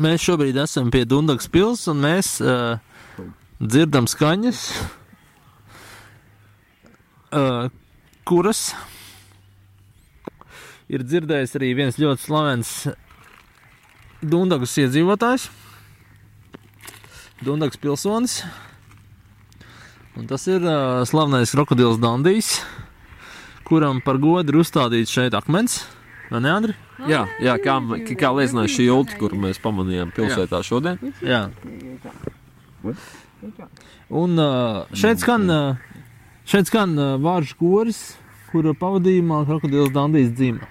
[0.00, 2.78] Mēs šobrīd esam pie Dundagas pilsētas, un mēs uh,
[3.60, 4.60] dzirdam skaņas,
[7.34, 7.66] uh,
[8.28, 8.60] kuras
[10.90, 12.74] ir dzirdējis arī viens ļoti slavens
[14.20, 15.46] Dundagas iedzīvotājs.
[17.40, 18.40] Dunkas pilsonis.
[20.18, 22.58] Un tas ir uh, slavenais krokodils Dandijs,
[23.64, 25.78] kuram par godu ir uzstādīts šeit akmens.
[26.30, 26.74] Vai ne, Andri?
[27.08, 27.78] Jā, jā kā,
[28.18, 31.00] kā liecināja šī ilga, kuru mēs pamanījām pilsētā šodien.
[31.24, 31.46] Jā.
[34.10, 36.04] Un uh, šeit skan, uh,
[36.50, 38.02] šeit skan uh, vārds koris,
[38.52, 40.68] kura pavadījumā krokodils Dandijs dzima.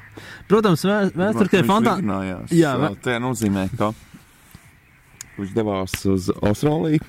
[0.47, 2.39] Protams, vē- vēsturē fantāzija.
[2.51, 3.91] Jā, vē- tā nozīmē, ka
[5.37, 7.01] viņš devās uz Austrāliju.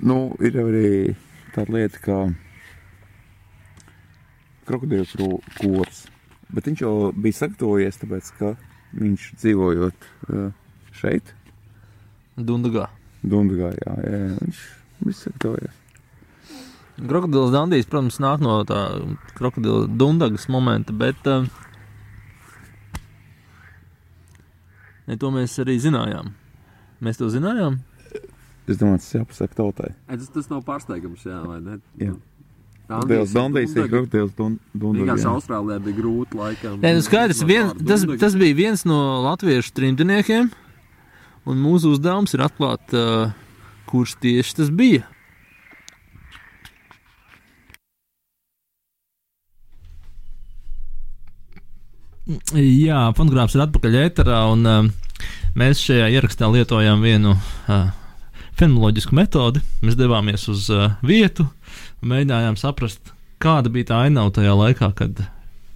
[0.00, 1.16] Nu, ir arī
[1.54, 2.18] tāda lieta, ka
[4.66, 5.14] krokodils
[5.60, 6.06] kurs.
[6.52, 8.52] Bet viņš jau bija sagatavojies, tāpēc ka
[8.96, 10.06] viņš dzīvojot
[11.00, 11.32] šeit,
[12.36, 12.86] Dundagā.
[13.24, 14.58] Dundagā, jā, jā, viņš
[15.02, 15.78] bija sagatavojies.
[16.96, 18.80] Krokodils Dandijs, protams, nāk no tā
[19.36, 21.44] krokodila Dundagas momenta, bet uh,
[25.04, 26.32] ne, to mēs arī zinājām.
[27.04, 27.82] Mēs to zinājām.
[28.66, 29.90] Es domāju, tas jāpasaka tautai.
[30.08, 31.76] Tas, tas nav pārsteigums, jā, vai ne?
[32.00, 32.14] Jā.
[32.86, 34.32] Dandijs Dandijs ir krokodils.
[34.38, 36.78] Vienkārši Austrālijā bija grūti laikam.
[36.80, 40.48] Nē, nu skaidrs, vien, tas, tas bija viens no latviešu trimdniekiem,
[41.44, 43.36] un mūsu uzdevums ir atklāt, uh,
[43.90, 45.04] kurš tieši tas bija.
[52.26, 54.86] Jā, fonogrāfs ir atpakaļ ēterā, un uh,
[55.54, 57.92] mēs šajā ierakstā lietojām vienu uh,
[58.58, 59.62] fenoloģisku metodi.
[59.86, 61.46] Mēs devāmies uz uh, vietu
[62.02, 63.12] mēģinājām saprast,
[63.42, 65.22] kāda bija tā ainava tajā laikā, kad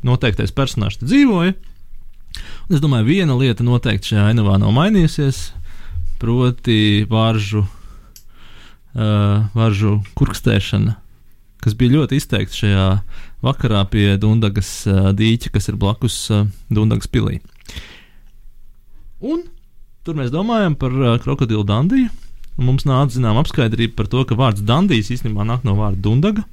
[0.02, 1.54] noteiktais personāžs dzīvoja.
[2.66, 5.52] Un es domāju, viena lieta noteikti šajā ainavā nav mainījusies,
[6.18, 10.98] proti, varžu, uh, varžu kurkstēšana,
[11.60, 12.86] kas bija ļoti izteikta šajā
[13.44, 14.72] vakarā pie Dunkas
[15.16, 16.16] dīķa, kas ir blakus
[16.72, 17.40] Dunkas pilī.
[19.20, 19.44] Un
[20.04, 20.94] tur mēs domājam par
[21.24, 22.08] krokodilu Dandiju.
[22.60, 26.44] Mums nāca zinām apskaidrība par to, ka vārds Dandijs īstenībā nāk no vārda Dundaga.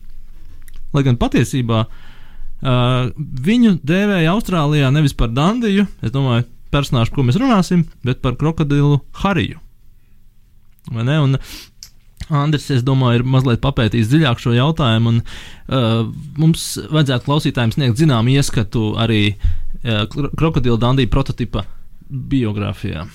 [0.95, 3.09] Lai gan patiesībā uh,
[3.47, 8.37] viņu dēvēja Austrālijā nevis par Dandiju, es domāju, personāžu, par ko mēs runāsim, bet par
[8.39, 9.59] krokodilu Hariju.
[10.93, 11.17] Vai ne?
[11.19, 11.35] Un
[12.29, 16.09] Andris, es domāju, ir mazliet papētījis dziļāk šo jautājumu, un uh,
[16.39, 21.63] mums vajadzētu klausītājiem sniegt zināmu ieskatu arī uh, kro- krokodila Dandija prototipa
[22.09, 23.07] biogrāfijā.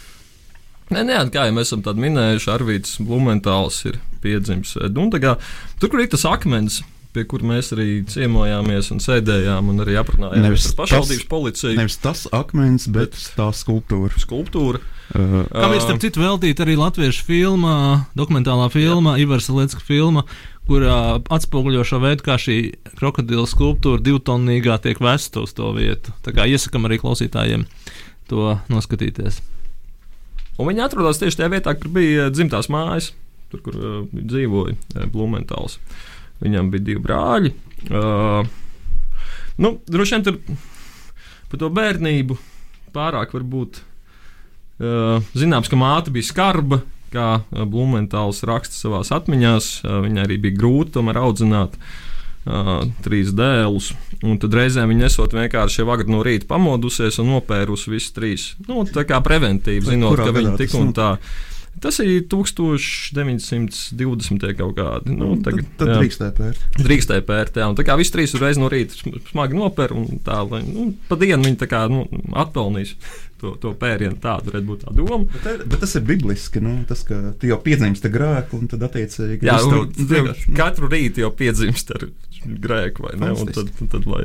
[0.93, 5.39] Nē, nē, kā jau mēs esam minējuši, Arvīts Blumentāls ir piedzimis Dundagā.
[5.81, 10.47] Tur, kur ir tas akmens, pie kur mēs arī ciemojāmies un sēdējām un arī aprunājāmies
[10.47, 11.75] Nevis ar pašvaldības policiju.
[11.79, 14.17] Nevis tas akmens, bet tā skulptūra.
[14.23, 14.81] Skulptūra.
[15.13, 17.75] Uh, Kam ir starp citu veltīta arī latviešu filma,
[18.17, 20.25] dokumentālā filma, Ivars Lietska filma,
[20.69, 22.59] kurā atspoguļo šo veidu, kā šī
[22.97, 26.15] krokodila skulptūra divtonnīgā tiek vesta uz to vietu.
[26.25, 27.67] Tā kā iesakam arī klausītājiem
[28.31, 29.43] to noskatīties.
[30.61, 33.11] Un viņi atrodas tieši tajā vietā, kur bija dzimtās mājas,
[33.53, 35.79] tur, kur uh, dzīvoja uh, Blumentāls.
[36.43, 37.53] Viņam bija divi brāļi.
[37.91, 38.47] Uh,
[39.63, 40.39] nu, droši vien tur
[41.53, 42.39] par to bērnību
[42.95, 46.83] pārāk varbūt uh, zināms, ka māte bija skarba.
[47.13, 53.35] Kā uh, Blumentāls raksta savā atmiņā, uh, viņai arī bija grūti tomēr audzināt uh, trīs
[53.37, 53.93] dēlus.
[54.25, 58.47] Un tad reizēm viņa esot vienkārši jau agri no rīta pamodusies un nopērusi visus trīs.
[58.69, 61.17] Nu, tā kā preventīvi, Vai zinot, kurā ka gadā tik un notika?
[61.19, 61.51] tā.
[61.81, 64.53] Tas ir 1920.
[64.59, 65.15] kaut kādi.
[65.17, 66.61] Nu, tagad, tad jā, drīkstēja pērt.
[66.79, 67.57] drīkstēja pērt.
[67.59, 70.61] Jā, un tā kā visi trīs uzreiz no rīta sm- smagi nopēr un tā, lai
[70.67, 72.05] nu, pa dienu viņi tā kā nu,
[72.39, 72.93] atpelnīs
[73.43, 74.19] to, to pērienu.
[74.23, 75.23] Tāda varētu būt tā doma.
[75.33, 76.63] Bet, te- bet tas ir bibliski.
[76.63, 80.55] Nu, tas, ka tu jau piedzimsti grēku, un tad attiecīgi Jā, viss un, tev- nu,
[80.61, 82.07] katru rītu jau piedzimst ar
[82.47, 83.33] grēku, vai ne?
[83.33, 83.91] Un tad, Fantastiski.
[83.97, 84.25] tad, lai...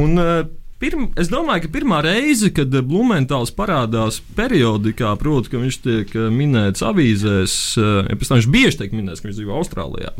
[0.00, 0.42] un, eh,
[0.82, 6.08] pirm, es domāju, ka pirmā reize, kad eh, Blumentāls parādās periodikā, proti, ka viņš tiek
[6.18, 10.10] eh, minēts avīzēs, eh, ja pēc tam viņš bieži tiek minēts, ka viņš dzīvo Austrālijā?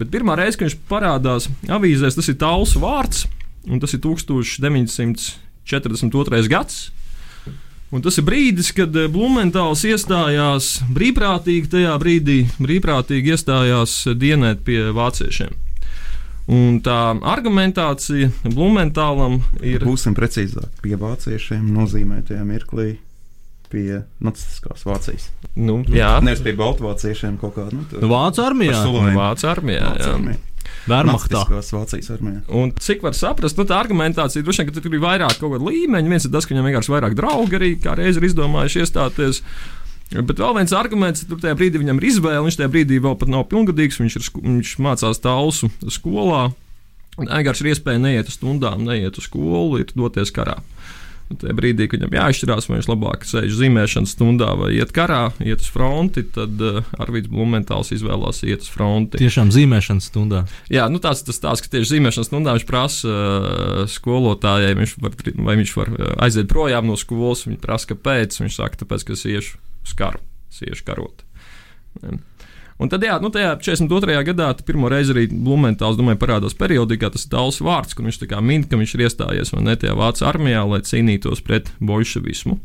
[0.00, 3.18] Bet pirmā reize, kad viņš parādās avīzēs, tas ir tāls vārds,
[3.68, 6.50] un tas ir 1942.
[6.50, 6.76] gads.
[7.90, 15.50] Un tas ir brīdis, kad Blumentāls iestājās brīvprātīgi, tajā brīdī brīvprātīgi iestājās dienēt pie vāciešiem.
[16.50, 16.96] Un tā
[17.30, 19.84] argumentācija Blumentālam ir.
[19.86, 22.96] Būsim precīzāk, pie vāciešiem nozīmē tajā mirklī.
[23.70, 25.28] Pie nacistiskās Vācijas.
[25.54, 27.76] Nu, jā, Nevis pie baltvāciešiem kaut kāda.
[27.78, 29.18] Nu, tur- Vācu armijā, Par Slovēniju.
[29.20, 29.84] Vācu armijā.
[29.92, 30.14] Vācu jā.
[30.16, 30.38] armija.
[30.90, 31.38] Vērmachtā.
[31.44, 32.40] Nacistiskās Vācijas armijā.
[32.50, 35.70] Un cik var saprast, nu, tā argumentācija droši vien, ka tur ir vairāk kaut kāda
[35.70, 36.10] līmeņa.
[36.16, 39.42] Viens ir tas, ka viņam vienkārši vairāk draugi arī kā reiz ir izdomājuši iestāties.
[40.10, 42.42] Bet vēl viens arguments, tur tajā brīdī viņam ir izvēle.
[42.48, 44.00] Viņš tajā brīdī vēl pat nav pilngadīgs.
[44.02, 46.48] Viņš, ir, viņš mācās tālsu skolā.
[47.20, 50.58] Un Vienkārši ir iespēja neiet uz stundām, neiet uz skolu, ir doties karā.
[51.30, 55.62] Tajā brīdī, kad viņam jāizšķirās, vai viņš labāk sēž zīmēšanas stundā vai iet karā, iet
[55.62, 59.20] uz fronti, tad uh, Arvīds Blumentāls izvēlās iet uz fronti.
[59.22, 60.42] Tiešām zīmēšanas stundā.
[60.74, 65.18] Jā, nu tāds tas tās, ka tieši zīmēšanas stundā viņš prasa uh, skolotājai, viņš var,
[65.46, 67.46] vai viņš var uh, aiziet projām no skolas.
[67.46, 68.42] Viņa prasa, kāpēc.
[68.42, 71.24] Viņš saka, tāpēc, ka es iešu uz karu, es iešu karot.
[72.80, 74.14] Un tad, jā, nu, tajā 42.
[74.30, 77.10] gadā pirmo reizi arī Blumentāls domāju, parādās periodikā.
[77.12, 79.92] Tas tāls vārds, kur viņš tā kā min, ka viņš ir iestājies vai ne tajā
[79.98, 82.56] vācu armijā, lai cīnītos pret bolševismu.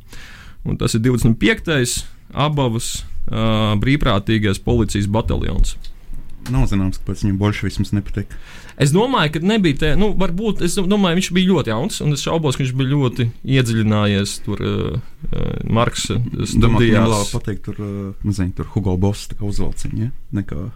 [0.65, 1.97] Un tas ir 25.
[2.31, 5.75] abavas uh, brīvprātīgais policijas bataljons.
[6.53, 8.33] Nav zināms, kāpēc viņam bolševisms nepatīk.
[8.81, 12.25] Es domāju, ka nebija tā, nu, varbūt, es domāju, viņš bija ļoti jauns, un es
[12.25, 14.97] šaubos, ka viņš bija ļoti iedziļinājies tur uh,
[15.31, 17.33] uh, Marksa Domāju, ka viņam labāk studijās.
[17.33, 20.11] patīk tur, uh, nezinu, tur Hugo Boss uzvalciņa, ja?
[20.35, 20.67] nekā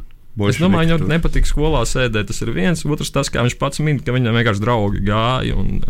[0.48, 1.10] Es domāju, viņam tur.
[1.12, 2.30] nepatīk skolā sēdēt.
[2.30, 2.86] Tas ir viens.
[2.88, 5.82] Otrs, tas, kā viņš pats min, ka viņam vienkārši draugi gāja un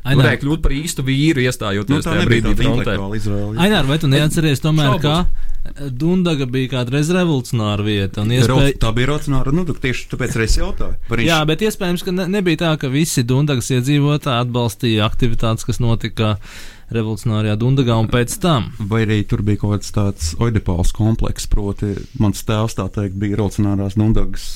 [0.00, 2.96] Ainēr, varēja kļūt par īstu vīru, Nu, iestājoties tā tajā brīdī frontē.
[3.60, 5.02] Ainēr, vai tu neatceries tomēr, Šaubos.
[5.04, 8.24] ka Dundaga bija kādreiz revolucionāra vieta?
[8.24, 8.78] un Iespēj...
[8.80, 9.52] Tā bija racionāla.
[9.52, 11.20] Nu, tak tieši tāpēc arī es jautāju.
[11.26, 16.38] Jā, bet iespējams, ka ne, nebija tā, ka visi Dundagas iedzīvotāji atbalstīja aktivitātes, kas notika
[16.96, 18.72] revolucionārajā Dundagā un pēc tam.
[18.80, 23.38] Vai arī tur bija kaut kāds tāds oidipāls komplekss, proti, mans tēvs tā teikt bija
[23.44, 24.48] Rolcinārās Dundagas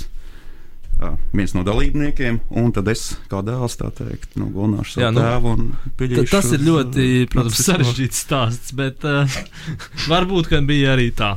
[1.34, 5.24] viens no dalībniekiem, un tad es kā dēls tā teikt, nu, gonāšu savu Jā, nu,
[5.24, 9.38] tēvu tas ir ļoti, protams, sarežģīts stāsts, bet uh,
[10.12, 11.34] varbūt, ka bija arī tā.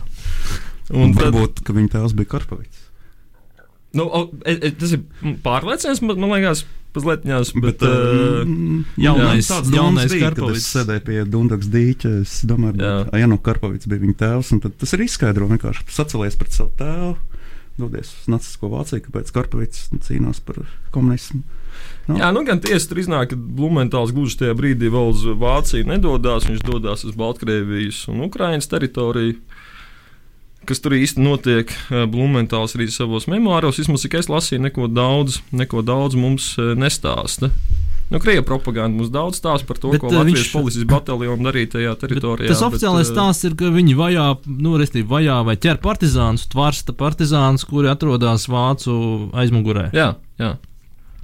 [0.93, 2.83] Un Un tad, varbūt, ka viņa tēvs bija Karpavits.
[3.97, 5.03] nu, o, e, e, tas ir
[5.43, 6.63] pārliecināts, man, man liekas,
[6.97, 8.47] mazliet ņās, bet, uh,
[8.97, 10.63] jaunais- tāds jaunais bija, Karpavits.
[10.63, 12.77] Es sēdēju pie Dundagas dīķa, es domāju,
[13.11, 16.71] ka Janu Karpavits bija viņa tēvs, un tad tas ir izskaidro vienkārši sacelies pret savu
[16.79, 17.15] tēvu.
[17.77, 20.63] Dodies uz Nacisko Vāciju, kāpēc Karpavits cīnās par
[20.95, 21.43] komunismu.
[22.07, 25.85] Nu, Jā, nu gan tiesa tur iznāk, ka Blumentāls gluži tajā brīdī vēl uz Vāciju
[25.89, 26.47] nedodas.
[26.49, 29.37] Viņš dodas uz Baltkrievijas un Ukraiņas teritoriju.
[30.67, 31.69] Kas tur īsti notiek?
[31.71, 36.73] eh, Blumentāls arī savos memoāros, vismaz cik es lasīju, neko daudz, neko daudz mums eh,
[36.75, 37.51] nestāsta.
[38.09, 40.85] Nu, Krievija propaganda mums daudz stāsta par to, Bet, bet, ko eh, Latvijas viņš- policijas
[40.87, 42.47] bataljona darīja tajā Bet teritorijā.
[42.47, 46.47] tas oficiālais bet, eh, stāsts ir, ka viņi vajā, nu, restīvi vajā vai ķer partizānus,
[46.47, 48.95] tvarsta partizānus, kuri atrodas vācu
[49.35, 49.89] aizmugurē.
[49.91, 50.53] Jā, jā.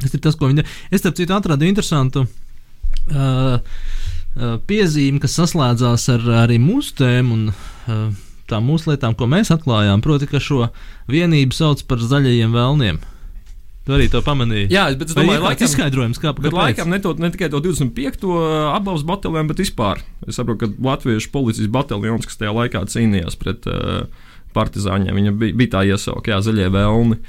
[0.01, 0.65] Tas ir tas, ko viņi.
[0.91, 3.59] Es, starp citu, atradu interesantu uh,
[4.35, 8.09] uh, piezīmi, kas saslēdzās ar arī mūsu tēmu un uh,
[8.51, 10.03] tām mūsu lietām, ko mēs atklājām.
[10.03, 10.67] Proti, ka šo
[11.07, 12.99] vienību sauc par zaļajiem vēlniem.
[13.83, 14.69] Tu arī to pamanīji.
[14.71, 17.49] jā, bet es domāju, ir kāds laikam, izskaidrojums, kā, Bet laikam ne, to, ne tikai
[17.51, 18.29] to 25.
[18.71, 19.99] apgabals bataljonu, bet vispār.
[20.23, 24.05] Es saprotu, ka Latviešu policijas bataljons, kas tajā laikā cīnījās pret uh,
[24.55, 27.19] partizāņiem, viņa bija, bija tā iesauka, jā, zaļie vēlni.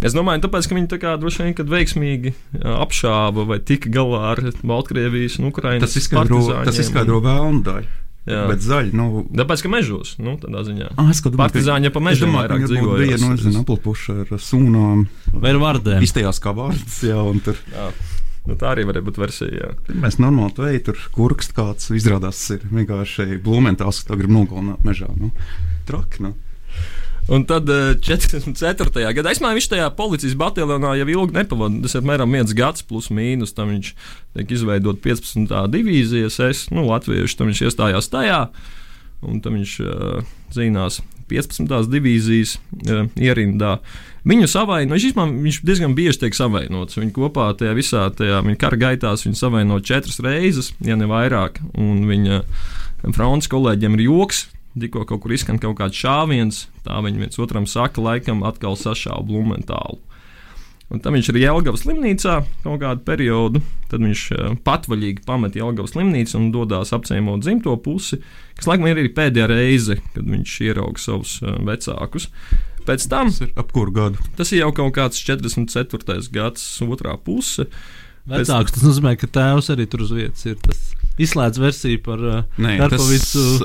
[0.00, 3.92] Es domāju, tāpēc, ka viņi tā kā droši vien kad veiksmīgi uh, apšāva vai tika
[3.92, 7.96] galā ar Baltkrievijas un Ukraiņas Tas izskaidro, tas izskaidro vēlnu daļu.
[8.28, 8.42] Jā.
[8.50, 10.90] Bet zaļi, nu, Tāpēc, ka mežos, nu, tādā ziņā.
[11.00, 12.68] Ah, es domāju, Partizāņi pa mežiem vairāk dzīvoja.
[12.68, 13.08] dzīvojās.
[13.08, 15.04] Bija, nu, es zinu, aplapuši ar sūnām.
[15.32, 16.04] Vai ir vardēm?
[16.04, 17.88] Iztajās kā vārds, jā, un tur Jā.
[18.48, 19.48] Nu, tā arī varēja būt versija.
[19.60, 19.96] Jā.
[20.00, 24.86] mēs normāli to ejam, tur kurkst kāds izrādās ir vienkārši blūmentāls, kas to grib nogalināt
[24.88, 25.08] mežā.
[25.20, 25.28] Nu,
[25.88, 26.32] traki, nu.
[27.28, 29.04] Un tad eh, 44.
[29.12, 31.84] gadā, es domāju, viņš tajā policijas bataljonā jau ilgi nepavadīja.
[31.84, 33.52] Tas ir apmēram viens gads, plus mīnus.
[33.56, 33.92] Tam viņš
[34.38, 35.52] tiek izveidot 15.
[35.74, 38.42] divīzijas, es, nu, latviešu, tam viņš iestājās tajā.
[39.28, 41.68] Un tam viņš uh, cīnās 15.
[41.92, 43.76] divīzijas uh, ierindā.
[44.28, 46.96] Viņu savainoja, viņš, īstenībā viņš diezgan bieži tiek savainots.
[46.96, 51.60] Viņi kopā tajā visā tajā viņa kara gaitās viņu savaino četras reizes, ja ne vairāk.
[51.76, 52.40] Un viņa
[53.16, 54.46] frontes kolēģiem ir joks,
[54.82, 59.24] tikko kaut kur izskan kaut kāds šāviens, tā viņi viens otram saka, laikam atkal sašāva
[59.26, 60.00] Blumentālu.
[60.88, 63.60] Un tad viņš ir Jēlgavas slimnīcā kaut kādu periodu.
[63.90, 68.22] Tad viņš uh, patvaļīgi pamet Jēlgavas slimnīcu un dodas apciemot dzimto pusi,
[68.56, 72.30] kas laikam ir arī pēdējā reize, kad viņš ierauga savus uh, vecākus.
[72.88, 74.28] Pēc tam Tas ir ap kuru gadu?
[74.38, 76.22] tas ir jau kaut kāds 44.
[76.32, 77.68] gads, otrā puse.
[78.28, 80.56] Vecāks tas nozīmē, ka tēvs arī tur uz vietas ir.
[80.64, 80.80] Tas
[81.18, 82.42] izslēdz versiju par uh,
[82.78, 82.88] kā-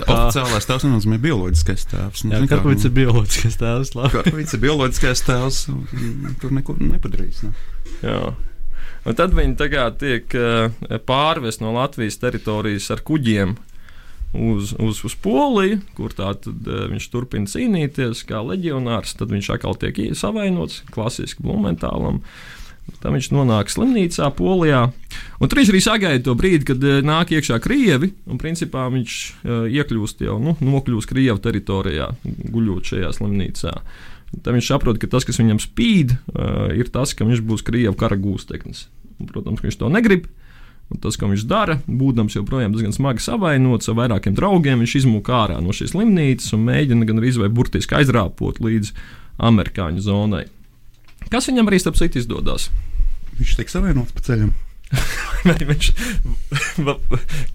[0.09, 2.23] oficiālais tēvs nenozīmē bioloģiskais tēvs.
[2.25, 3.91] Nu, Jā, Karpovics ir bioloģiskais tēvs.
[3.99, 4.13] labi.
[4.15, 5.59] Karpovics ir bioloģiskais tēvs.
[6.41, 7.43] Tur neko nepadarīs.
[7.45, 7.51] Ne?
[8.01, 8.17] Jā.
[9.03, 10.71] Un tad viņi tagad tiek uh,
[11.05, 13.57] pārvest no Latvijas teritorijas ar kuģiem
[14.33, 19.13] uz, uz, uz Poliju, kur tā tad uh, viņš turpina cīnīties kā leģionārs.
[19.19, 22.23] Tad viņš atkal tiek ie- savainots klasiski Blumentālam.
[22.99, 24.85] Tad viņš nonāk slimnīcā, Polijā.
[25.39, 28.11] Un tur viņš arī sagaida to brīdi, kad uh, nāk iekšā krievi.
[28.27, 33.73] Un principā viņš uh, iekļūst jau, nu, nokļūst krievu teritorijā, guļot šajā slimnīcā.
[34.33, 37.95] Tad viņš saprot, ka tas, kas viņam spīd, uh, ir tas, ka viņš būs krievu
[37.99, 38.87] kara gūsteknis.
[39.29, 40.27] Protams, viņš to negrib.
[40.91, 45.31] Un tas, ko viņš dara, būdams joprojām diezgan smagi savainots ar vairākiem draugiem, viņš izmūk
[45.31, 48.91] ārā no šīs slimnīcas un mēģina gan arī vai burtiski aizrāpot līdz
[49.47, 50.43] amerikāņu zonai.
[51.31, 52.69] Kas viņam arī starp citu izdodas?
[53.39, 54.53] Viņš tiek savienots pa ceļam.
[55.69, 55.89] Viņš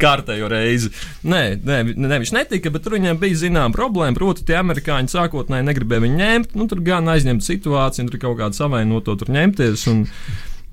[0.01, 0.91] kārtējo reizi.
[1.29, 4.17] Nē, nē, nē, viņš netika, bet tur viņam bija zināma problēma.
[4.19, 6.59] Proti, tie amerikāņi sākotnēji negribēja viņu ņemt.
[6.59, 9.87] Nu, tur gan aizņemt situāciju, tur kaut kāda savainoto tur ņemties.
[9.93, 10.05] Un,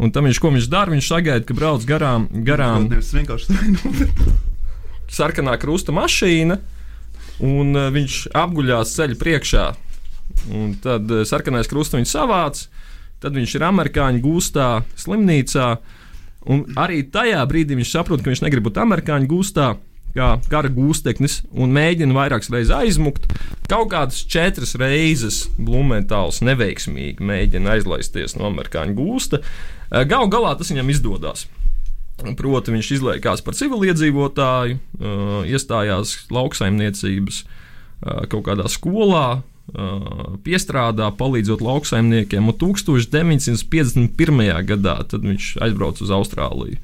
[0.02, 3.60] un tam viņš, ko viņš dara, viņš sagaida, ka brauc garām, garām Nevis vienkārši
[5.18, 6.60] sarkanā krusta mašīna,
[7.46, 9.68] un uh, viņš apguļās ceļa priekšā.
[10.52, 12.66] Un tad uh, sarkanais krusts viņu savāc,
[13.24, 15.70] tad viņš ir amerikāņu gūstā, slimnīcā.
[16.52, 19.74] Un arī tajā brīdī viņš saprot, ka viņš negrib būt amerikāņu gūstā.
[20.16, 23.26] Kā kara gūsteknis, un mēģina vairākas reizes aizmukt.
[23.68, 29.42] Kaut kādas četras reizes Blumentāls neveiksmīgi mēģina aizlaisties no amerikāņu gūsta.
[30.08, 31.50] Galu galā tas viņam izdodas.
[32.16, 39.42] Proti, viņš izliekās par civiliedzīvotāju, uh, iestājās lauksaimniecības uh, kaut kādā skolā,
[40.46, 42.48] piestrādā, palīdzot lauksaimniekiem.
[42.48, 44.46] Un 1951.
[44.70, 46.78] gadā viņš aizbrauca uz Austrāliju.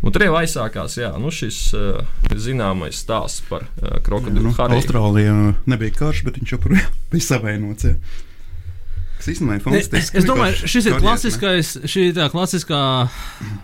[0.00, 2.00] Un tur jau aizsākās jā, nu šis uh,
[2.32, 4.54] zināmais stāsts par uh, krokodilu Nu.
[4.56, 5.34] Austrālijā
[5.68, 7.84] nebija karš, bet viņš joprojām bija savienots.
[7.84, 7.94] Ja.
[9.20, 10.16] Tas īstenībā ir Ne, fantastiski.
[10.16, 12.80] Es domāju, šis ir klasiskais, šī ir tā klasiskā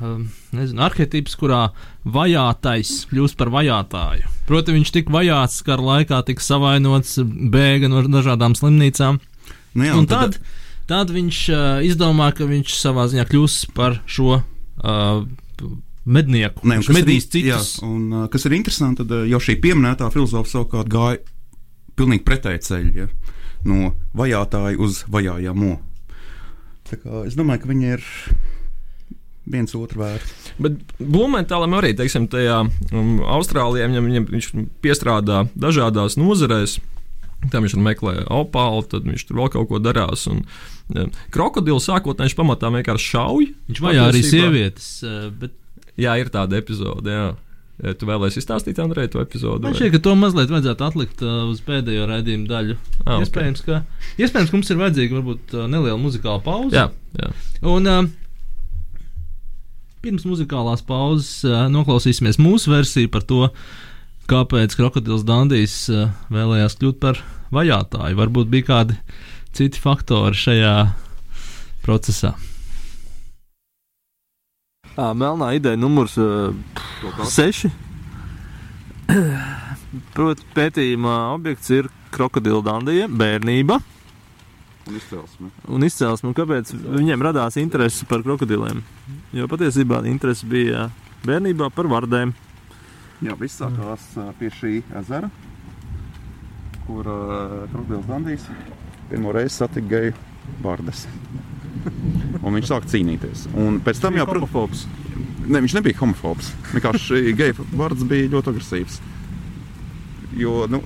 [0.04, 1.62] um, nezinu, arhetips, kurā
[2.04, 4.28] vajātais kļūst par vajātāju.
[4.46, 9.18] Proti, viņš tika vajāts kara laikā, tika savainots, bēga no dažādām slimnīcām.
[9.76, 10.36] Nu, jā, Un tad,
[10.90, 15.24] tad viņš uh, izdomā, ka viņš savā ziņā kļūs par šo uh,
[16.04, 16.68] mednieku.
[16.68, 17.48] Nē, kas ir.
[17.48, 21.24] Jā, un, uh, kas ir interesanti, tad uh, jau šī pieminētā filozofa savukārt gāja
[21.96, 22.92] pilnīgi pretēji ceļi.
[23.00, 23.08] Ja?
[23.66, 25.76] No vajātāja uz vajājamo.
[27.26, 28.04] Es domāju, ka viņi ir
[29.50, 30.54] viens otru vērti.
[30.62, 34.48] Bet Blumentālam arī, teiksim, tajā um, Austrālijā viņam, viņam, viņš
[34.82, 36.78] piestrādā dažādās nozarēs.
[37.52, 40.24] Tam viņš meklē opālu, tad viņš tur vēl kaut ko darās.
[40.30, 40.46] Un,
[40.94, 43.52] ja, krokodils sākotnēji pamatā vienkārši šauj.
[43.68, 44.88] Viņš vajā arī sievietes.
[45.04, 45.54] Uh, bet
[45.96, 47.12] Jā, ir tāda epizode.
[47.12, 47.28] Jā.
[47.84, 49.66] Ja Tu vēlēsies izstāstīt, Andrej, to epizodi?
[49.66, 52.76] Man šķiet, ka to mazliet vajadzētu atlikt uh, uz pēdējo raidījumu daļu.
[53.04, 53.82] Ah, iespējams, ka,
[54.16, 56.72] iespējams, ka mums ir vajadzīga varbūt uh, neliela muzikāla pauze.
[56.72, 56.86] Jā,
[57.20, 57.28] jā.
[57.68, 58.00] Un uh,
[60.06, 63.50] pirms muzikālās pauzes uh, noklausīsimies mūsu versiju par to,
[64.30, 67.20] kāpēc Krokodils Dandijs uh, vēlējās kļūt par
[67.52, 68.16] vajātāju.
[68.24, 69.00] Varbūt bija kādi
[69.56, 70.76] citi faktori šajā
[71.84, 72.32] procesā.
[74.96, 77.68] À, melnā ideja numurs 6.
[80.16, 83.76] Proti, pētījuma objekts ir krokodila dandija, bērnība
[84.86, 85.50] Un izcelsme.
[85.68, 86.32] un izcelsme.
[86.36, 88.82] Kāpēc viņiem radās interese par krokodiliem?
[89.34, 90.88] Jo patiesībā interese bija
[91.26, 92.32] bērnībā par vardēm.
[93.24, 94.04] Jā, viss sākās
[94.38, 95.30] pie šī ezera,
[96.86, 97.04] kur
[97.72, 98.44] Krustdienas Dandijs
[99.10, 100.14] pirmo reizi satika geju
[100.62, 101.06] vārdas.
[102.42, 103.46] Un viņš sāka cīnīties.
[103.58, 104.86] Un pēc tam jau, protams,
[105.46, 106.52] ne, viņš nebija homofobs.
[106.74, 109.00] Vienkārši geju vārds bija ļoti agresīvs.
[110.36, 110.82] Jo nu,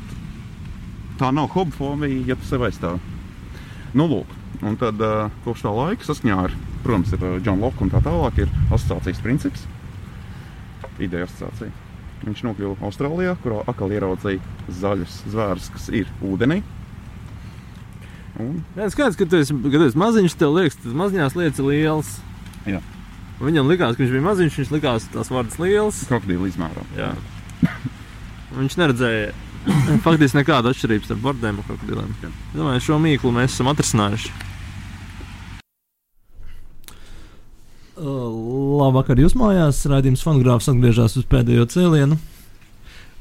[1.21, 3.01] tā nav homofobija, ja tu sev aizstāvi.
[3.97, 7.91] Nu, lūk, un tad uh, kopš tā laika saskaņā ar, protams, ir Džona Loka un
[7.93, 9.65] tā tālāk, ir asociācijas princips,
[11.03, 11.73] ideja asociācija.
[12.21, 16.61] Viņš nokļuva Austrālijā, kurā atkal ieraudzīja zaļus zvērus, kas ir ūdenī.
[18.41, 21.69] Un, Jā, skaidrs, ka tu esi, kad esi maziņš, tev liekas, tas maziņās lietas ir
[21.69, 22.11] liels.
[22.69, 22.83] Jā.
[23.41, 26.03] Viņam likās, ka viņš bija maziņš, viņš likās tās vārdas liels.
[26.11, 26.85] krokodīla izmērā.
[26.99, 27.15] Jā.
[28.59, 29.33] Viņš neredzēja
[30.07, 32.15] faktiski nekādu atšķirību starp vardēm un krokodiliem.
[32.25, 32.37] Jā.
[32.57, 34.49] Domāju, šo mīklu mēs esam atrisinājuši.
[38.81, 39.83] labvakar jūs mājās.
[39.91, 42.19] Raidījums fonogrāfs atgriežas uz pēdējo cēlienu.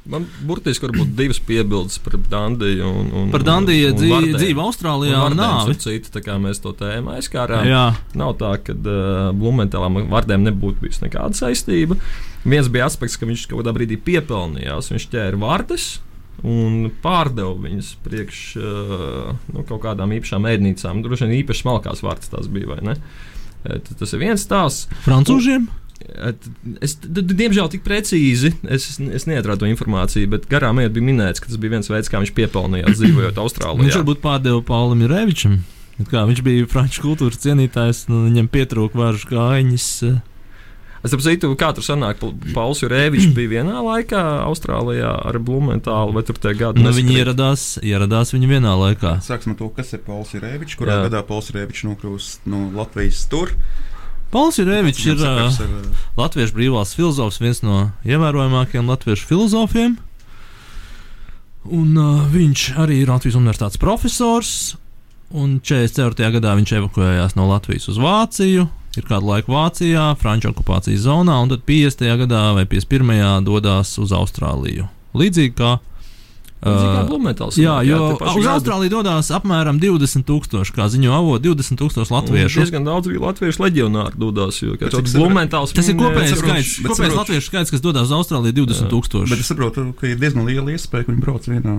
[0.10, 2.88] Man burtiski varbūt divas piebildes par Dandiju.
[3.02, 5.70] Un, un, Par Dandiju un- un dzīvi, dzīvi Austrālijā Un un nāvi.
[5.76, 7.68] ar Citu, tā kā mēs to tēmu aizkārām.
[7.70, 7.84] Jā,
[8.18, 11.98] Nav tā, ka uh, Blumentālam vārdiem nebūtu bijusi nekāda saistība.
[12.46, 14.90] Viens bija aspekts, ka viņš kaut kādā brīdī piepelnījās.
[14.96, 16.00] Viņš ķēra vārtus
[16.42, 21.04] un pārdeva viņus priekš uh, nu, kaut kādām īpašām ēdnīcām.
[21.06, 22.96] Droši vien īpaši smalkās vārtus tās bija, vai ne?
[24.00, 24.88] Tas ir viens stāsts.
[25.06, 25.66] Francūžiem.
[25.68, 25.79] T-
[26.82, 31.50] Es, diemžēl, tik precīzi es, es neatradu to informāciju, bet garām ejot bija minēts, ka
[31.52, 33.86] tas bija viens veids, kā viņš piepelnījās dzīvojot Austrālijā.
[33.88, 35.60] Viņš varbūt pārdeva Paulim Revičam.
[36.10, 39.88] Kā, viņš bija franču kultūras cienītājs, nu, viņam pietrūka varžu kājiņas.
[40.08, 40.20] eh,
[41.04, 42.18] Es saprotu, kā tur sanāk.
[42.20, 47.16] Pa- Pauls Jurēvičs bija vienā laikā Austrālijā ar Blumentālu, vai tur tie gadi Nu, viņi
[47.22, 49.14] ieradās, ieradās viņa vienā laikā.
[49.24, 51.06] Sāksim ar to, kas ir Pauls Rēvičs, kurā Jā.
[51.08, 53.52] gadā Pauls Rēvičs nokļūst no Latvijas tur.
[54.30, 55.56] Pauls Revičs ir uh,
[56.20, 59.96] latviešu brīvās filozofs, viens no ievērojamākajiem latviešu filozofiem.
[61.66, 64.76] Un, uh, viņš arī ir Latvijas universitātes profesors.
[65.30, 66.30] Un 44.
[66.38, 68.68] gadā viņš evakuējās no Latvijas uz Vāciju.
[68.98, 72.06] Ir kādu laiku Vācijā, Frančijas okupācijas zonā, un tad 50.
[72.24, 73.46] gadā vai 51.
[73.46, 74.88] dodas uz Austrāliju.
[75.18, 75.76] Līdzīgi kā
[76.60, 77.56] uh.
[77.56, 78.48] Jā, jo uz.
[78.52, 82.64] Austrāliju dodas apmēram 20,000, kā ziņo avot, 20,000 Un latviešu.
[82.64, 84.60] Diezgan daudz arī latviešu leģionāru dodas.
[84.60, 89.30] Tas ir kopējais skaits, bet kopējais latviešu skaits, kas dodas uz Austrāliju, 20,000.
[89.32, 91.78] Bet es saprotu, ka ir diezgan liela iespēja, ka viņi brauc vienā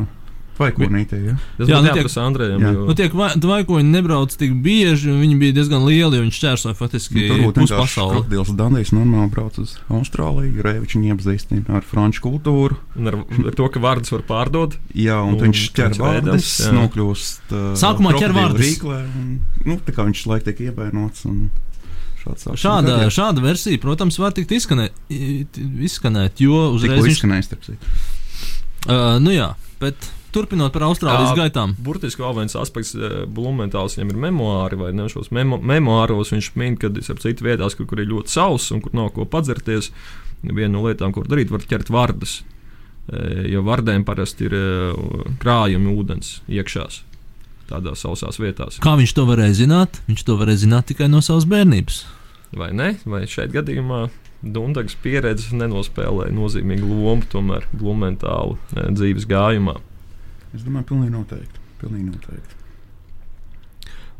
[0.60, 1.18] vaikonītē.
[1.24, 1.34] Ja?
[1.58, 2.60] Tas Jā, nu nu, tiek- Andrejam.
[2.60, 2.72] Jā.
[2.76, 6.38] jo- Nu, tiek vai- vaikoņi nebrauc tik bieži, un viņi bija diezgan lieli, jo viņš
[6.44, 8.20] čērsoja faktiski Nu, pusi pasauli.
[8.20, 10.60] krokodils Danijs normāli brauc uz Austrāliju.
[10.62, 12.76] Rēvičs viņu iepazīstina ar franču kultūru.
[12.96, 13.14] Un ar,
[13.46, 14.76] ar to, ka vārdus var pārdot.
[14.94, 17.40] Jā, un, Un viņš ķer viņš vārdus, nokļūst.
[17.50, 18.60] Uh, Sākumā ķer vārdus.
[18.60, 21.24] Rīklē, un, nu, tā kā viņš laik tiek ievainots.
[21.26, 21.50] un
[22.20, 23.08] Šāda, notiek.
[23.08, 27.16] šāda versija, protams, var tikt izskanēt, izskanēt jo uzreiz Tikko viņš.
[27.16, 27.86] izskanējis, starp citu.
[28.88, 29.96] Uh, nu jā, bet
[30.34, 31.44] turpinot par Austrālijas Jā.
[31.44, 31.74] gaitām.
[31.78, 35.08] Burtiski vēl viens aspekts, eh, Blumentāls viņam ir memoāri, vai ne?
[35.12, 38.80] Šos memo, memoāros viņš min, ka ir citas vietās, kur, kur ir ļoti sauss un
[38.80, 39.90] kur nav ko padzerties.
[40.42, 42.40] Viena no lietām, ko darīt, var ķert vārdus.
[43.50, 47.02] Jo vārdiem parasti ir eh, krājumi ūdens iekšās.
[47.70, 48.78] Tādās sausās vietās.
[48.82, 50.00] Kā viņš to varēja zināt?
[50.06, 52.04] Viņš to varēja zināt tikai no savas bērnības.
[52.58, 52.92] Vai ne?
[53.06, 54.08] Vai šeit gadījumā
[54.40, 59.78] Dunkas pieredze nenospēlēja nozīmīgu lomu tomēr Blumentālu eh, dzīves gājumā?
[60.56, 61.68] Es domāju, pilnīgi noteikti.
[61.80, 62.56] Pilnīgi noteikti.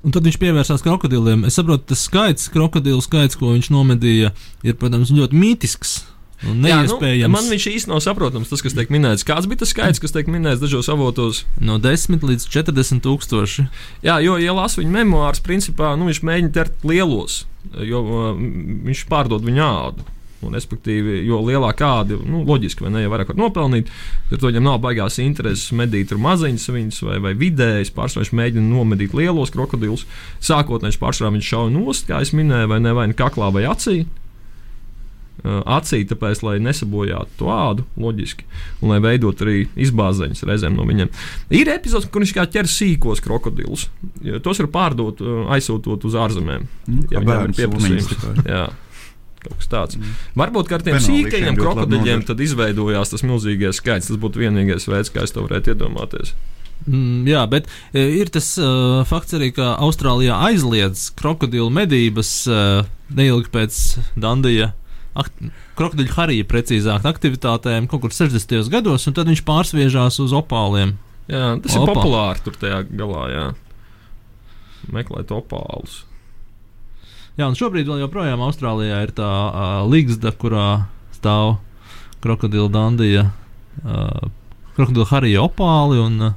[0.00, 1.44] Un tad viņš pievērsās krokodiliem.
[1.48, 4.30] Es saprotu, tas skaits, krokodilu skaits, ko viņš nomedīja,
[4.64, 5.98] ir, protams, ļoti mītisks.
[6.40, 6.96] Jā, nu,
[7.28, 9.26] man viņš īsti nav saprotams, tas, kas tiek minēts.
[9.28, 11.42] Kāds bija tas skaits, kas tiek minēts dažos avotos?
[11.60, 13.66] No 10 līdz 40 tūkstoši.
[14.06, 17.42] Jā, jo, ja lasu viņa memoārus, principā nu, viņš mēģina ķert lielos,
[17.84, 18.00] jo
[18.88, 20.08] viņš pārdod viņa ādu.
[20.40, 23.90] Un, respektīvi, jo lielāka āda, nu, loģiski, vai ne, ja vairāk var nopelnīt,
[24.30, 27.92] tad viņam nav baigās intereses medīt maziņas viņas vai, vai vidējas.
[27.92, 30.06] Pārsvarā viņš mēģina nomedīt lielos krokodilus.
[30.40, 33.98] Sākotnēji pārsvarā viņš šauja nost, kā es minēju, vai ne, vai nu kaklā vai acī.
[35.44, 38.44] Acī, tāpēc, lai nesabojātu to ādu, loģiski,
[38.82, 41.08] un lai veidot arī izbāzeņus reizēm no viņiem.
[41.56, 43.86] Ir epizodes, kur viņš kā ķer sīkos krokodilus.
[44.44, 45.22] Tos var pārdot,
[45.56, 46.68] aizsūtot uz ārzemēm.
[46.90, 48.12] Nu, Ja kā viņam ir pieprasījums.
[49.40, 49.96] Kaut kas tāds.
[49.96, 50.16] Mm.
[50.36, 52.24] Varbūt ar tiem sīkajiem noder.
[52.28, 54.10] tad izveidojās tas milzīgais skaits.
[54.10, 56.34] Tas būtu vienīgais veids, kā es to varētu iedomāties.
[56.88, 62.88] Mm, jā, bet e, ir tas uh, fakts arī, ka Austrālijā aizliedz krokodilu medības uh,
[63.16, 63.80] neilgi pēc
[64.20, 64.72] Dandija.
[65.76, 68.70] Krokodiļu harija precīzāk aktivitātēm kaut kur 60.
[68.72, 70.94] gados, un tad viņš pārsviežās uz opāliem.
[71.30, 71.82] Jā, tas Opa.
[71.82, 73.24] ir populāri tur tajā galā.
[73.32, 73.48] Jā.
[74.94, 76.04] Meklēt opālus.
[77.40, 80.66] Jā, un šobrīd vēl joprojām Austrālijā ir tā uh, līgsta, kurā
[81.16, 81.54] stāv
[82.20, 83.30] krokodilu Dandija,
[83.80, 84.28] uh,
[84.76, 86.34] krokodilu harija opāli, un uh,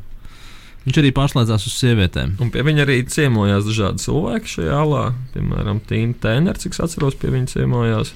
[0.85, 2.37] viņš arī pārslēdzās uz sievietēm.
[2.43, 5.03] Un pie viņa arī ciemojās dažādi cilvēki šajā alā.
[5.35, 8.13] Piemēram, Tīna Tēnere, cik es atceros, pie viņa ciemojās.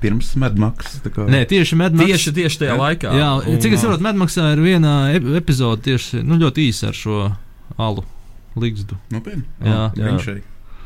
[0.00, 0.98] Pirms medmaks.
[1.04, 2.10] tā kā- Nē, tieši Medmaks.
[2.10, 2.78] Tieši, tieši tajā Jā.
[2.80, 3.10] laikā.
[3.20, 6.94] Jā, Un, cik es saprotu, Medmaksā ir viena ep epizode tieši nu, ļoti īsa ar
[6.96, 7.16] šo
[7.78, 8.02] alu
[8.56, 8.96] līgstu.
[9.14, 9.44] Nopietni.
[9.62, 9.90] Jā.
[9.90, 10.40] Ah, Jā.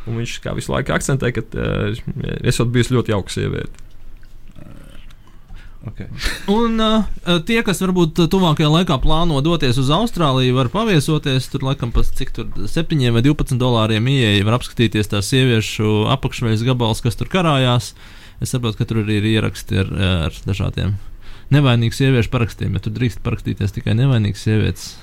[0.04, 2.04] Un viņš kā visu laiku akcentē, ka uh,
[2.44, 3.84] esat bijusi ļoti jauka sieviete.
[5.84, 6.08] Okay.
[6.48, 7.04] Un uh,
[7.44, 12.32] tie, kas varbūt tuvākajā laikā plāno doties uz Austrāliju, var paviesoties tur, laikam, pa cik
[12.36, 14.46] tur 7 vai 12 dolāriem ieeja.
[14.48, 17.92] Var apskatīties tās sieviešu apakšveļas gabals, kas tur karājās.
[18.40, 19.92] Es saprotu, ka tur arī ir ieraksti ar,
[20.28, 20.96] ar dažādiem
[21.52, 24.94] nevainīgu sieviešu parakstiem, jo tur drīkst parakstīties tikai nevainīgas sievietes.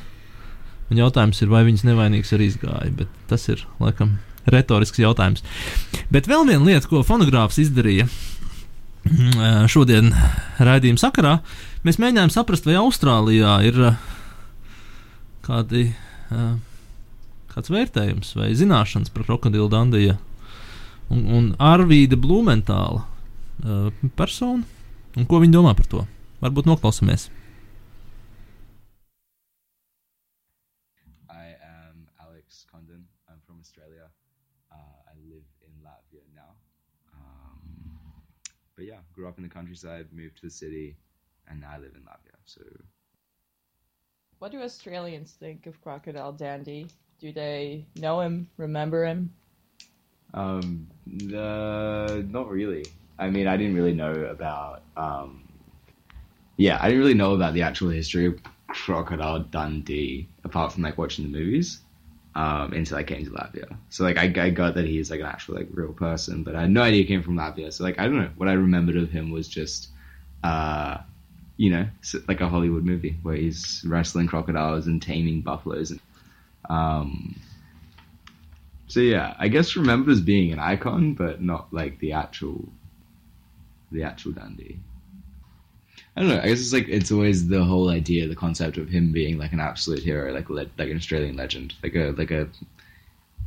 [0.92, 4.18] Un jautājums ir, vai viņas nevainīgas arī izgāja, bet tas ir, laikam,
[4.50, 5.44] retorisks jautājums.
[6.14, 10.12] Bet vēl viena lieta, ko fonogrāfs izdarīja mm, šodien
[10.62, 11.36] raidījuma sakarā,
[11.86, 13.80] mēs mēģinājām saprast, vai Austrālijā ir
[15.46, 15.92] kādi,
[17.54, 20.18] kāds vērtējums vai zināšanas par krokodilu Dandiju
[21.12, 23.06] un, un Arvīda Blumentāla
[24.18, 24.64] personu,
[25.18, 26.06] un ko viņi domā par to.
[26.42, 27.28] Varbūt noklausāmies.
[39.42, 40.96] In the countryside, moved to the city,
[41.50, 42.38] and now I live in Latvia.
[42.46, 42.62] So,
[44.40, 46.88] what do Australians think of Crocodile Dandy?
[47.20, 49.34] Do they know him, remember him?
[50.34, 50.88] Um,
[51.36, 52.86] uh, not really.
[53.20, 54.84] I mean, I didn't really know about.
[54.96, 55.48] Um,
[56.58, 60.98] yeah, I didn't really know about the actual history of Crocodile Dundee apart from like
[60.98, 61.82] watching the movies
[62.36, 63.76] um, until I came to Latvia.
[63.90, 66.62] So like I, I got that he's like an actual like real person, but I
[66.62, 67.74] had no idea he came from Latvia.
[67.74, 69.90] So like I don't know what I remembered of him was just,
[70.44, 70.98] uh,
[71.58, 71.88] you know,
[72.28, 75.92] like a Hollywood movie where he's wrestling crocodiles and taming buffaloes.
[75.92, 76.00] And,
[76.70, 77.36] um,
[78.88, 82.68] so yeah, I guess remembered as being an icon, but not like the actual,
[83.92, 84.80] the actual Dundee.
[86.16, 86.40] I don't know.
[86.40, 89.54] I guess it's like it's always the whole idea, the concept of him being like
[89.54, 92.50] an absolute hero, like le- like an Australian legend, like a like a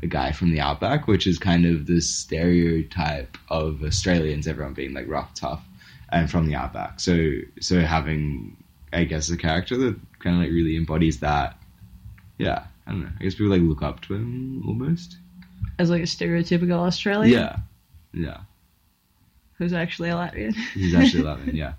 [0.03, 4.95] a guy from the outback, which is kind of the stereotype of Australians, everyone being
[4.95, 5.63] like rough, tough,
[6.11, 7.01] and from the outback.
[7.01, 8.57] So so having,
[8.95, 11.59] I guess, a character that kind of like really embodies that.
[12.39, 13.13] Yeah, I don't know.
[13.21, 15.19] I guess people like look up to him almost
[15.79, 17.31] as like a stereotypical Australian.
[17.31, 17.57] Yeah,
[18.15, 18.41] yeah.
[19.59, 20.55] Who's actually a Latvian?
[20.73, 21.53] He's actually a Latvian.
[21.53, 21.75] Yeah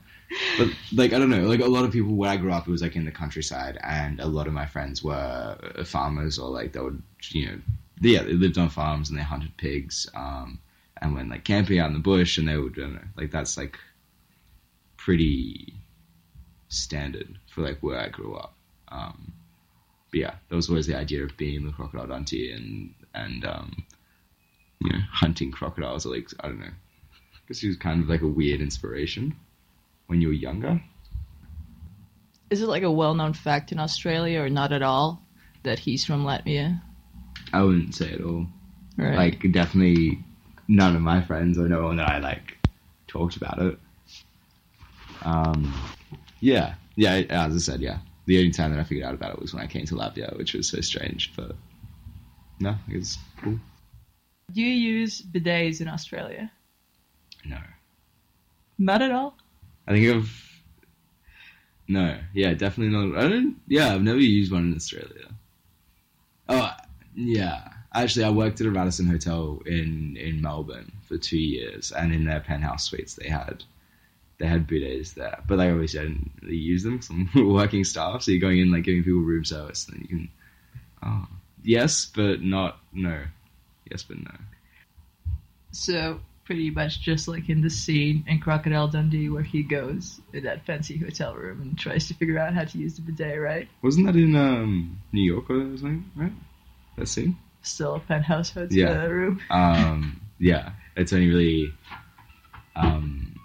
[0.57, 2.71] but like I don't know, like a lot of people where I grew up, it
[2.71, 6.73] was like in the countryside, and a lot of my friends were farmers or like
[6.73, 7.57] they would, you know,
[8.01, 10.59] yeah, they lived on farms and they hunted pigs, um,
[11.01, 13.78] and went like camping out in the bush, and they would, know, like that's like
[14.97, 15.73] pretty
[16.69, 18.55] standard for like where I grew up.
[18.89, 19.34] Um,
[20.11, 23.86] but yeah, that was always the idea of being the crocodile Dundee and and um,
[24.80, 26.05] you know hunting crocodiles.
[26.05, 26.71] or Like I don't know,
[27.47, 29.36] guess he was kind of like a weird inspiration
[30.08, 30.82] when you were younger?
[32.49, 35.22] Is it like a well known fact in Australia or not at all
[35.64, 36.82] that he's from Latvia?
[37.51, 38.47] I wouldn't say at all.
[38.97, 39.16] Right.
[39.16, 40.20] Like, definitely
[40.68, 42.58] none of my friends or no one that I like
[43.08, 43.80] talked about it.
[45.24, 45.74] Um,
[46.39, 47.99] yeah, yeah, as I said, yeah.
[48.26, 50.36] The only time that I figured out about it was when I came to Latvia,
[50.38, 51.56] which was so strange, but
[52.60, 53.60] no, it's cool.
[54.51, 56.51] Do you use bidets in Australia?
[57.43, 57.60] No.
[58.78, 59.38] Not at all?
[59.88, 60.45] I think I've
[61.88, 63.17] no, yeah, definitely not.
[63.23, 63.57] I don't.
[63.67, 65.27] Yeah, I've never used one in Australia.
[66.49, 66.71] Oh,
[67.15, 67.69] yeah.
[67.93, 72.25] Actually, I worked at a Radisson hotel in in Melbourne for two years, and in
[72.25, 73.63] their penthouse suites they had
[74.39, 75.41] they had bidets there.
[75.47, 78.59] But like I always didn't really use them because I'm working staff, so you're going
[78.59, 80.29] in like giving people room service, and then you can.
[81.03, 81.27] Oh,
[81.63, 83.23] yes, but not no.
[83.91, 84.31] Yes, but no.
[85.71, 90.43] So pretty much just like in the scene in Crocodile Dundee where he goes in
[90.43, 93.67] that fancy hotel room and tries to figure out how to use the bidet, right?
[93.81, 96.31] Wasn't that in um, New York or something, right?
[96.97, 97.37] That scene?
[97.63, 99.05] Still a penthouse hotel yeah.
[99.05, 99.41] room.
[99.49, 101.73] um, yeah, it's only really,
[102.75, 103.35] um,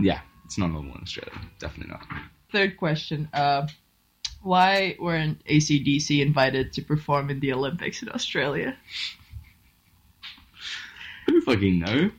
[0.00, 1.32] yeah, it's not normal in Australia.
[1.58, 2.06] Definitely not.
[2.50, 3.28] Third question.
[3.34, 3.66] Uh,
[4.42, 8.74] why weren't ACDC invited to perform in the Olympics in Australia?
[11.28, 12.10] I don't fucking know.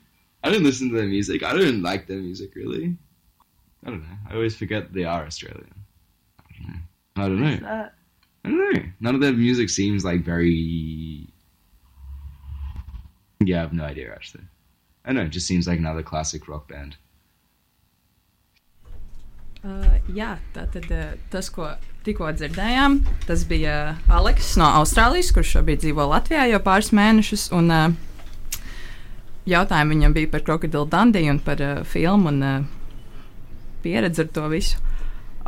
[0.43, 1.43] I didn't listen to their music.
[1.43, 2.97] I don't like their music really.
[3.85, 4.17] I don't know.
[4.29, 5.73] I always forget they are Australian.
[7.15, 7.47] I don't know.
[7.47, 7.89] I don't know.
[8.43, 8.81] I don't know.
[8.99, 11.27] None of their music seems like very.
[13.43, 14.43] Yeah, I have no idea actually.
[15.05, 15.23] I don't know.
[15.23, 16.95] It just seems like another classic rock band.
[19.61, 21.67] Uh, jā, tātad uh, tas, ko
[22.01, 22.95] tikko dzirdējām,
[23.27, 27.51] tas bija Aleks no Austrālijas, kurš šobrīd dzīvo Latvijā jau pāris mēnešus.
[27.53, 27.91] Un, uh,
[29.49, 32.63] jautājumi viņam bija par krokodilu Dandiju un par uh, filmu un uh,
[33.83, 34.79] pieredzi ar to visu.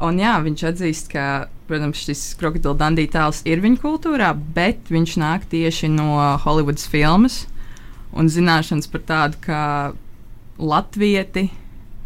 [0.04, 5.18] Un jā, viņš atzīst, ka, protams, šis krokodilu Dandija tēls ir viņa kultūrā, bet viņš
[5.22, 7.44] nāk tieši no Hollywoodas filmas
[8.14, 9.66] un zināšanas par tādu kā
[10.58, 11.52] latvieti.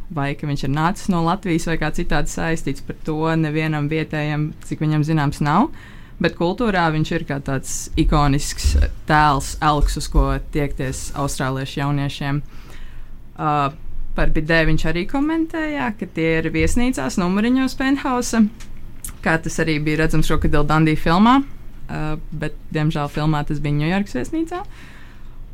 [0.08, 4.54] Vai ka viņš ir nācis no Latvijas vai kā citādi saistīts par to, nevienam vietējam,
[4.64, 5.68] cik viņam zināms, nav.
[5.68, 8.72] Uh, Bet kultūrā viņš ir kā tāds ikonisks
[9.10, 12.40] tēls, elks, uz ko tiekties austrāliešu jauniešiem.
[13.38, 13.68] Uh,
[14.18, 18.42] par bidē viņš arī komentēja, ka tie ir viesnīcās, numuriņos penthausa,
[19.22, 24.18] kā tas arī bija redzams Krokodila Dandija filmā, uh, bet, diemžēl, filmā tas bija Ņujorkas
[24.18, 24.64] viesnīcā.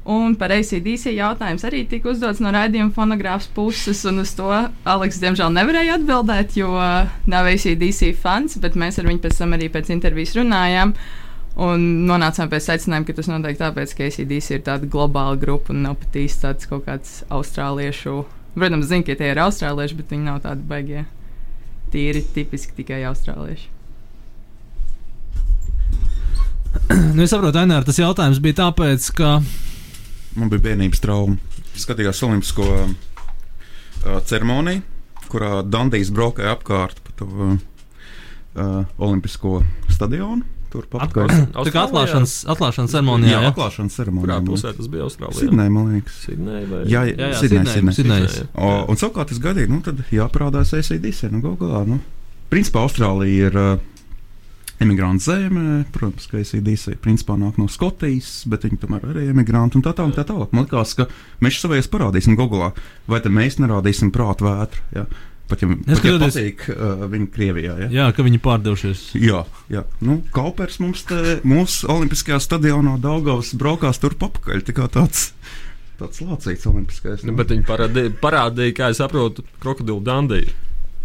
[0.04, 5.22] Un par ACDC jautājums arī tika uzdots no raidījuma fonogrāfs puses, un uz to Aleks
[5.22, 6.74] diemžēl nevarēja atbildēt, jo
[7.32, 10.92] nav ACDC fans, bet mēs ar viņu pēc tam arī pēc intervijas runājām.
[11.64, 15.86] Un nonācām pie secinājuma, ka tas noteikti tāpēc, ka ACDC ir tāda globāla grupa un
[15.88, 18.24] nav pat īsti tāds kaut kāds austrāliešu.
[18.58, 21.06] Protams, zinu, ka tie ir austrālieši, bet viņi nav tādi baigie.
[21.94, 23.70] Tīri tipiski tikai austrālieši.
[27.16, 29.38] nu, es saprotu, Ainēr, tas jautājums bija tāpēc, ka
[30.40, 31.38] Man bija bērnības trauma.
[31.74, 32.90] Es skatījos Olimpisko uh,
[34.30, 34.82] ceremoniju,
[35.30, 37.54] kurā Dandijs braukāja apkārt pa to uh,
[38.58, 39.62] uh, Olimpisko
[39.94, 40.42] stadionu.
[40.74, 41.54] Tur apkārt.
[41.54, 43.36] Tā kā atklāšanas, atklāšanas ceremonijā.
[43.36, 44.40] Jā, atklāšanas ceremonijā.
[44.40, 45.44] Kurā pusē tas bija Austrālijā?
[45.44, 46.16] Sidnē, man liekas.
[46.26, 46.80] Sidnē vai?
[46.90, 47.94] Jā, jā, jā Sidnē, Sidnē.
[47.94, 48.48] Sidnē.
[48.58, 51.84] O, un savukārt es gadīju, nu tad jāparādās ACDC, nu galā.
[51.92, 52.00] Nu.
[52.50, 53.60] Principā Austrālija ir.
[53.62, 53.93] Uh,
[54.84, 55.66] emigrantu zeme.
[55.96, 59.96] Protams, ka ACDC principā nāk no Skotijas, bet viņi tomēr arī ir emigranti un tā
[59.98, 60.16] tālāk.
[60.20, 60.54] Tā tālāk.
[60.56, 61.10] Man liekas, ka
[61.44, 62.72] mēs savējos parādīsim Google,
[63.10, 64.84] vai tad mēs nerādīsim prātu vētru.
[64.96, 65.08] Ja?
[65.50, 67.76] Pat ja, Es pat, ja patīk uh, viņi Krievijā.
[67.84, 67.88] Ja?
[67.92, 69.02] Jā, ka viņi pārdevušies.
[69.20, 69.84] Jā, jā.
[70.04, 74.64] Nu, Kaupers mums te, mūsu Olimpiskajā stadionā Daugavas braukās tur papakaļ.
[74.70, 75.32] Tā kā tāds,
[76.00, 77.26] tāds lācīts Olimpiskais.
[77.28, 80.56] Nu, bet viņi parādīja, parādīja, kā es saprotu, krokodilu dandiju.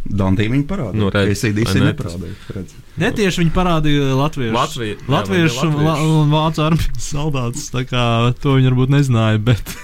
[0.06, 1.02] Dandiju viņi parādīja.
[1.02, 1.90] Nu, redz, ACDC vai ne?
[1.90, 2.38] neparādīja.
[2.56, 2.78] redz.
[2.98, 7.68] Netieši viņi parādīja latviešu, Latviju, jā, latviešu vai un, un vācu armijas soldātus.
[7.74, 8.02] Tā kā
[8.42, 9.40] to viņi varbūt nezināja.
[9.48, 9.74] Bet,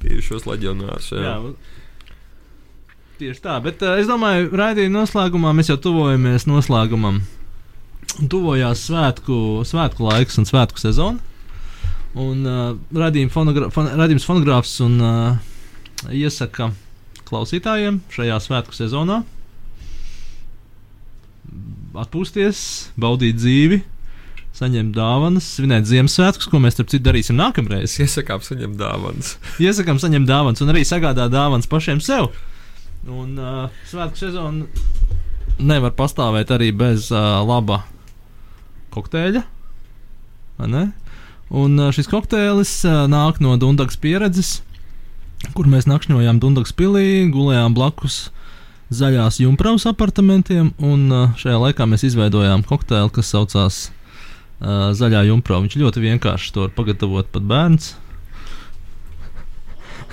[0.00, 1.10] Bijušos leģionārus.
[1.16, 1.34] Jā.
[1.34, 2.14] jā,
[3.20, 3.56] tieši tā.
[3.64, 7.20] Bet uh, es domāju, raidījuma noslēgumā mēs jau tuvojamies noslēgumam.
[8.30, 11.18] Tuvojās svētku, svētku laiks un svētku sezona.
[12.18, 12.78] Un uh,
[13.30, 13.52] fon
[14.00, 15.50] radījums fonogrāfs un uh,
[16.10, 16.72] iesaka
[17.28, 19.20] klausītājiem šajā svētku sezonā
[21.98, 22.60] atpūsties,
[23.00, 23.80] baudīt dzīvi,
[24.56, 27.96] saņemt dāvanas, svinēt Ziemassvētkus, ko mēs, starp citu, darīsim nākamreiz.
[28.02, 29.34] Iesakām saņemt dāvanas.
[29.62, 32.30] Iesakām saņemt dāvanas un arī sagādāt dāvanas pašiem sev.
[33.08, 34.66] Un uh, svētku sezona
[35.60, 37.82] nevar pastāvēt arī bez uh, laba
[38.94, 39.44] kokteļa.
[40.60, 44.60] Un uh, šis kokteilis uh, nāk no Dunkas pieredzes,
[45.56, 48.28] kur mēs nakšņojām Dunkas pilī, gulējām blakus
[48.90, 51.06] zaļās jumpravas apartamentiem, un
[51.38, 55.64] šajā laikā mēs izveidojām kokteili, kas saucās uh, Zaļā jumprava.
[55.64, 57.94] Viņš ļoti vienkārši to var pagatavot pat bērns.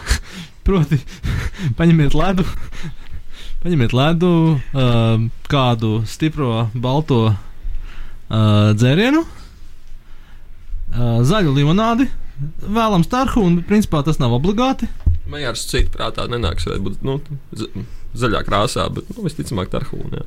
[0.67, 0.99] Proti,
[1.79, 2.45] paņemiet ledu,
[3.63, 7.37] paņemiet ledu, uh, kādu stipro balto uh,
[8.77, 12.09] dzērienu, uh, zaļu limonādi,
[12.61, 14.89] vēlams tarhu, un principā tas nav obligāti.
[15.27, 17.17] Man ar citu prātā nenāks, vai būt nu,
[18.21, 20.23] zaļā krāsā, bet nu, visticamāk, tarhūnā.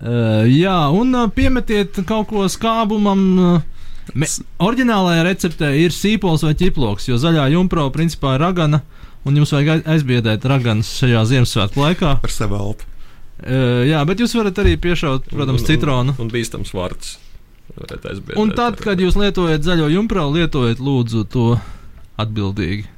[0.00, 3.22] Uh, jā, un uh, piemetiet kaut ko skābumam.
[3.38, 4.28] Uh, me,
[4.62, 8.82] oriģinālajā receptē ir sīpols vai ķiploks, jo zaļā jumprā principā ir ragana,
[9.26, 12.14] un jums vajag aiz- aizbiedēt raganas šajā Ziemassvētku laikā.
[12.22, 12.86] Ar sevi elpu.
[13.40, 16.14] Uh, jā, bet jūs varat arī piešaut, protams, citronu.
[16.16, 17.16] Un, un bīstams vārds.
[18.36, 21.44] Un tad, kad jūs lietojat zaļo jumprā, lietojiet lūdzu to
[22.20, 22.88] atbildīgi.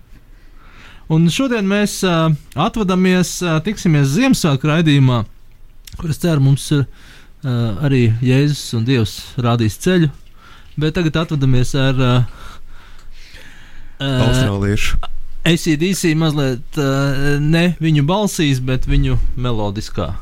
[1.10, 5.22] Un šodien mēs uh, atvadāmies, uh, tiksimies Ziemassvētku raidījumā,
[5.98, 10.12] kur es ceru, mums ir uh, arī Jēzus un Dievs rādīs ceļu.
[10.78, 12.42] Bet tagad atvadāmies ar uh,
[13.98, 15.00] uh, Austrāliešu.
[15.42, 20.12] ACDC mazliet uh, ne viņu balsīs, bet viņu melodiskā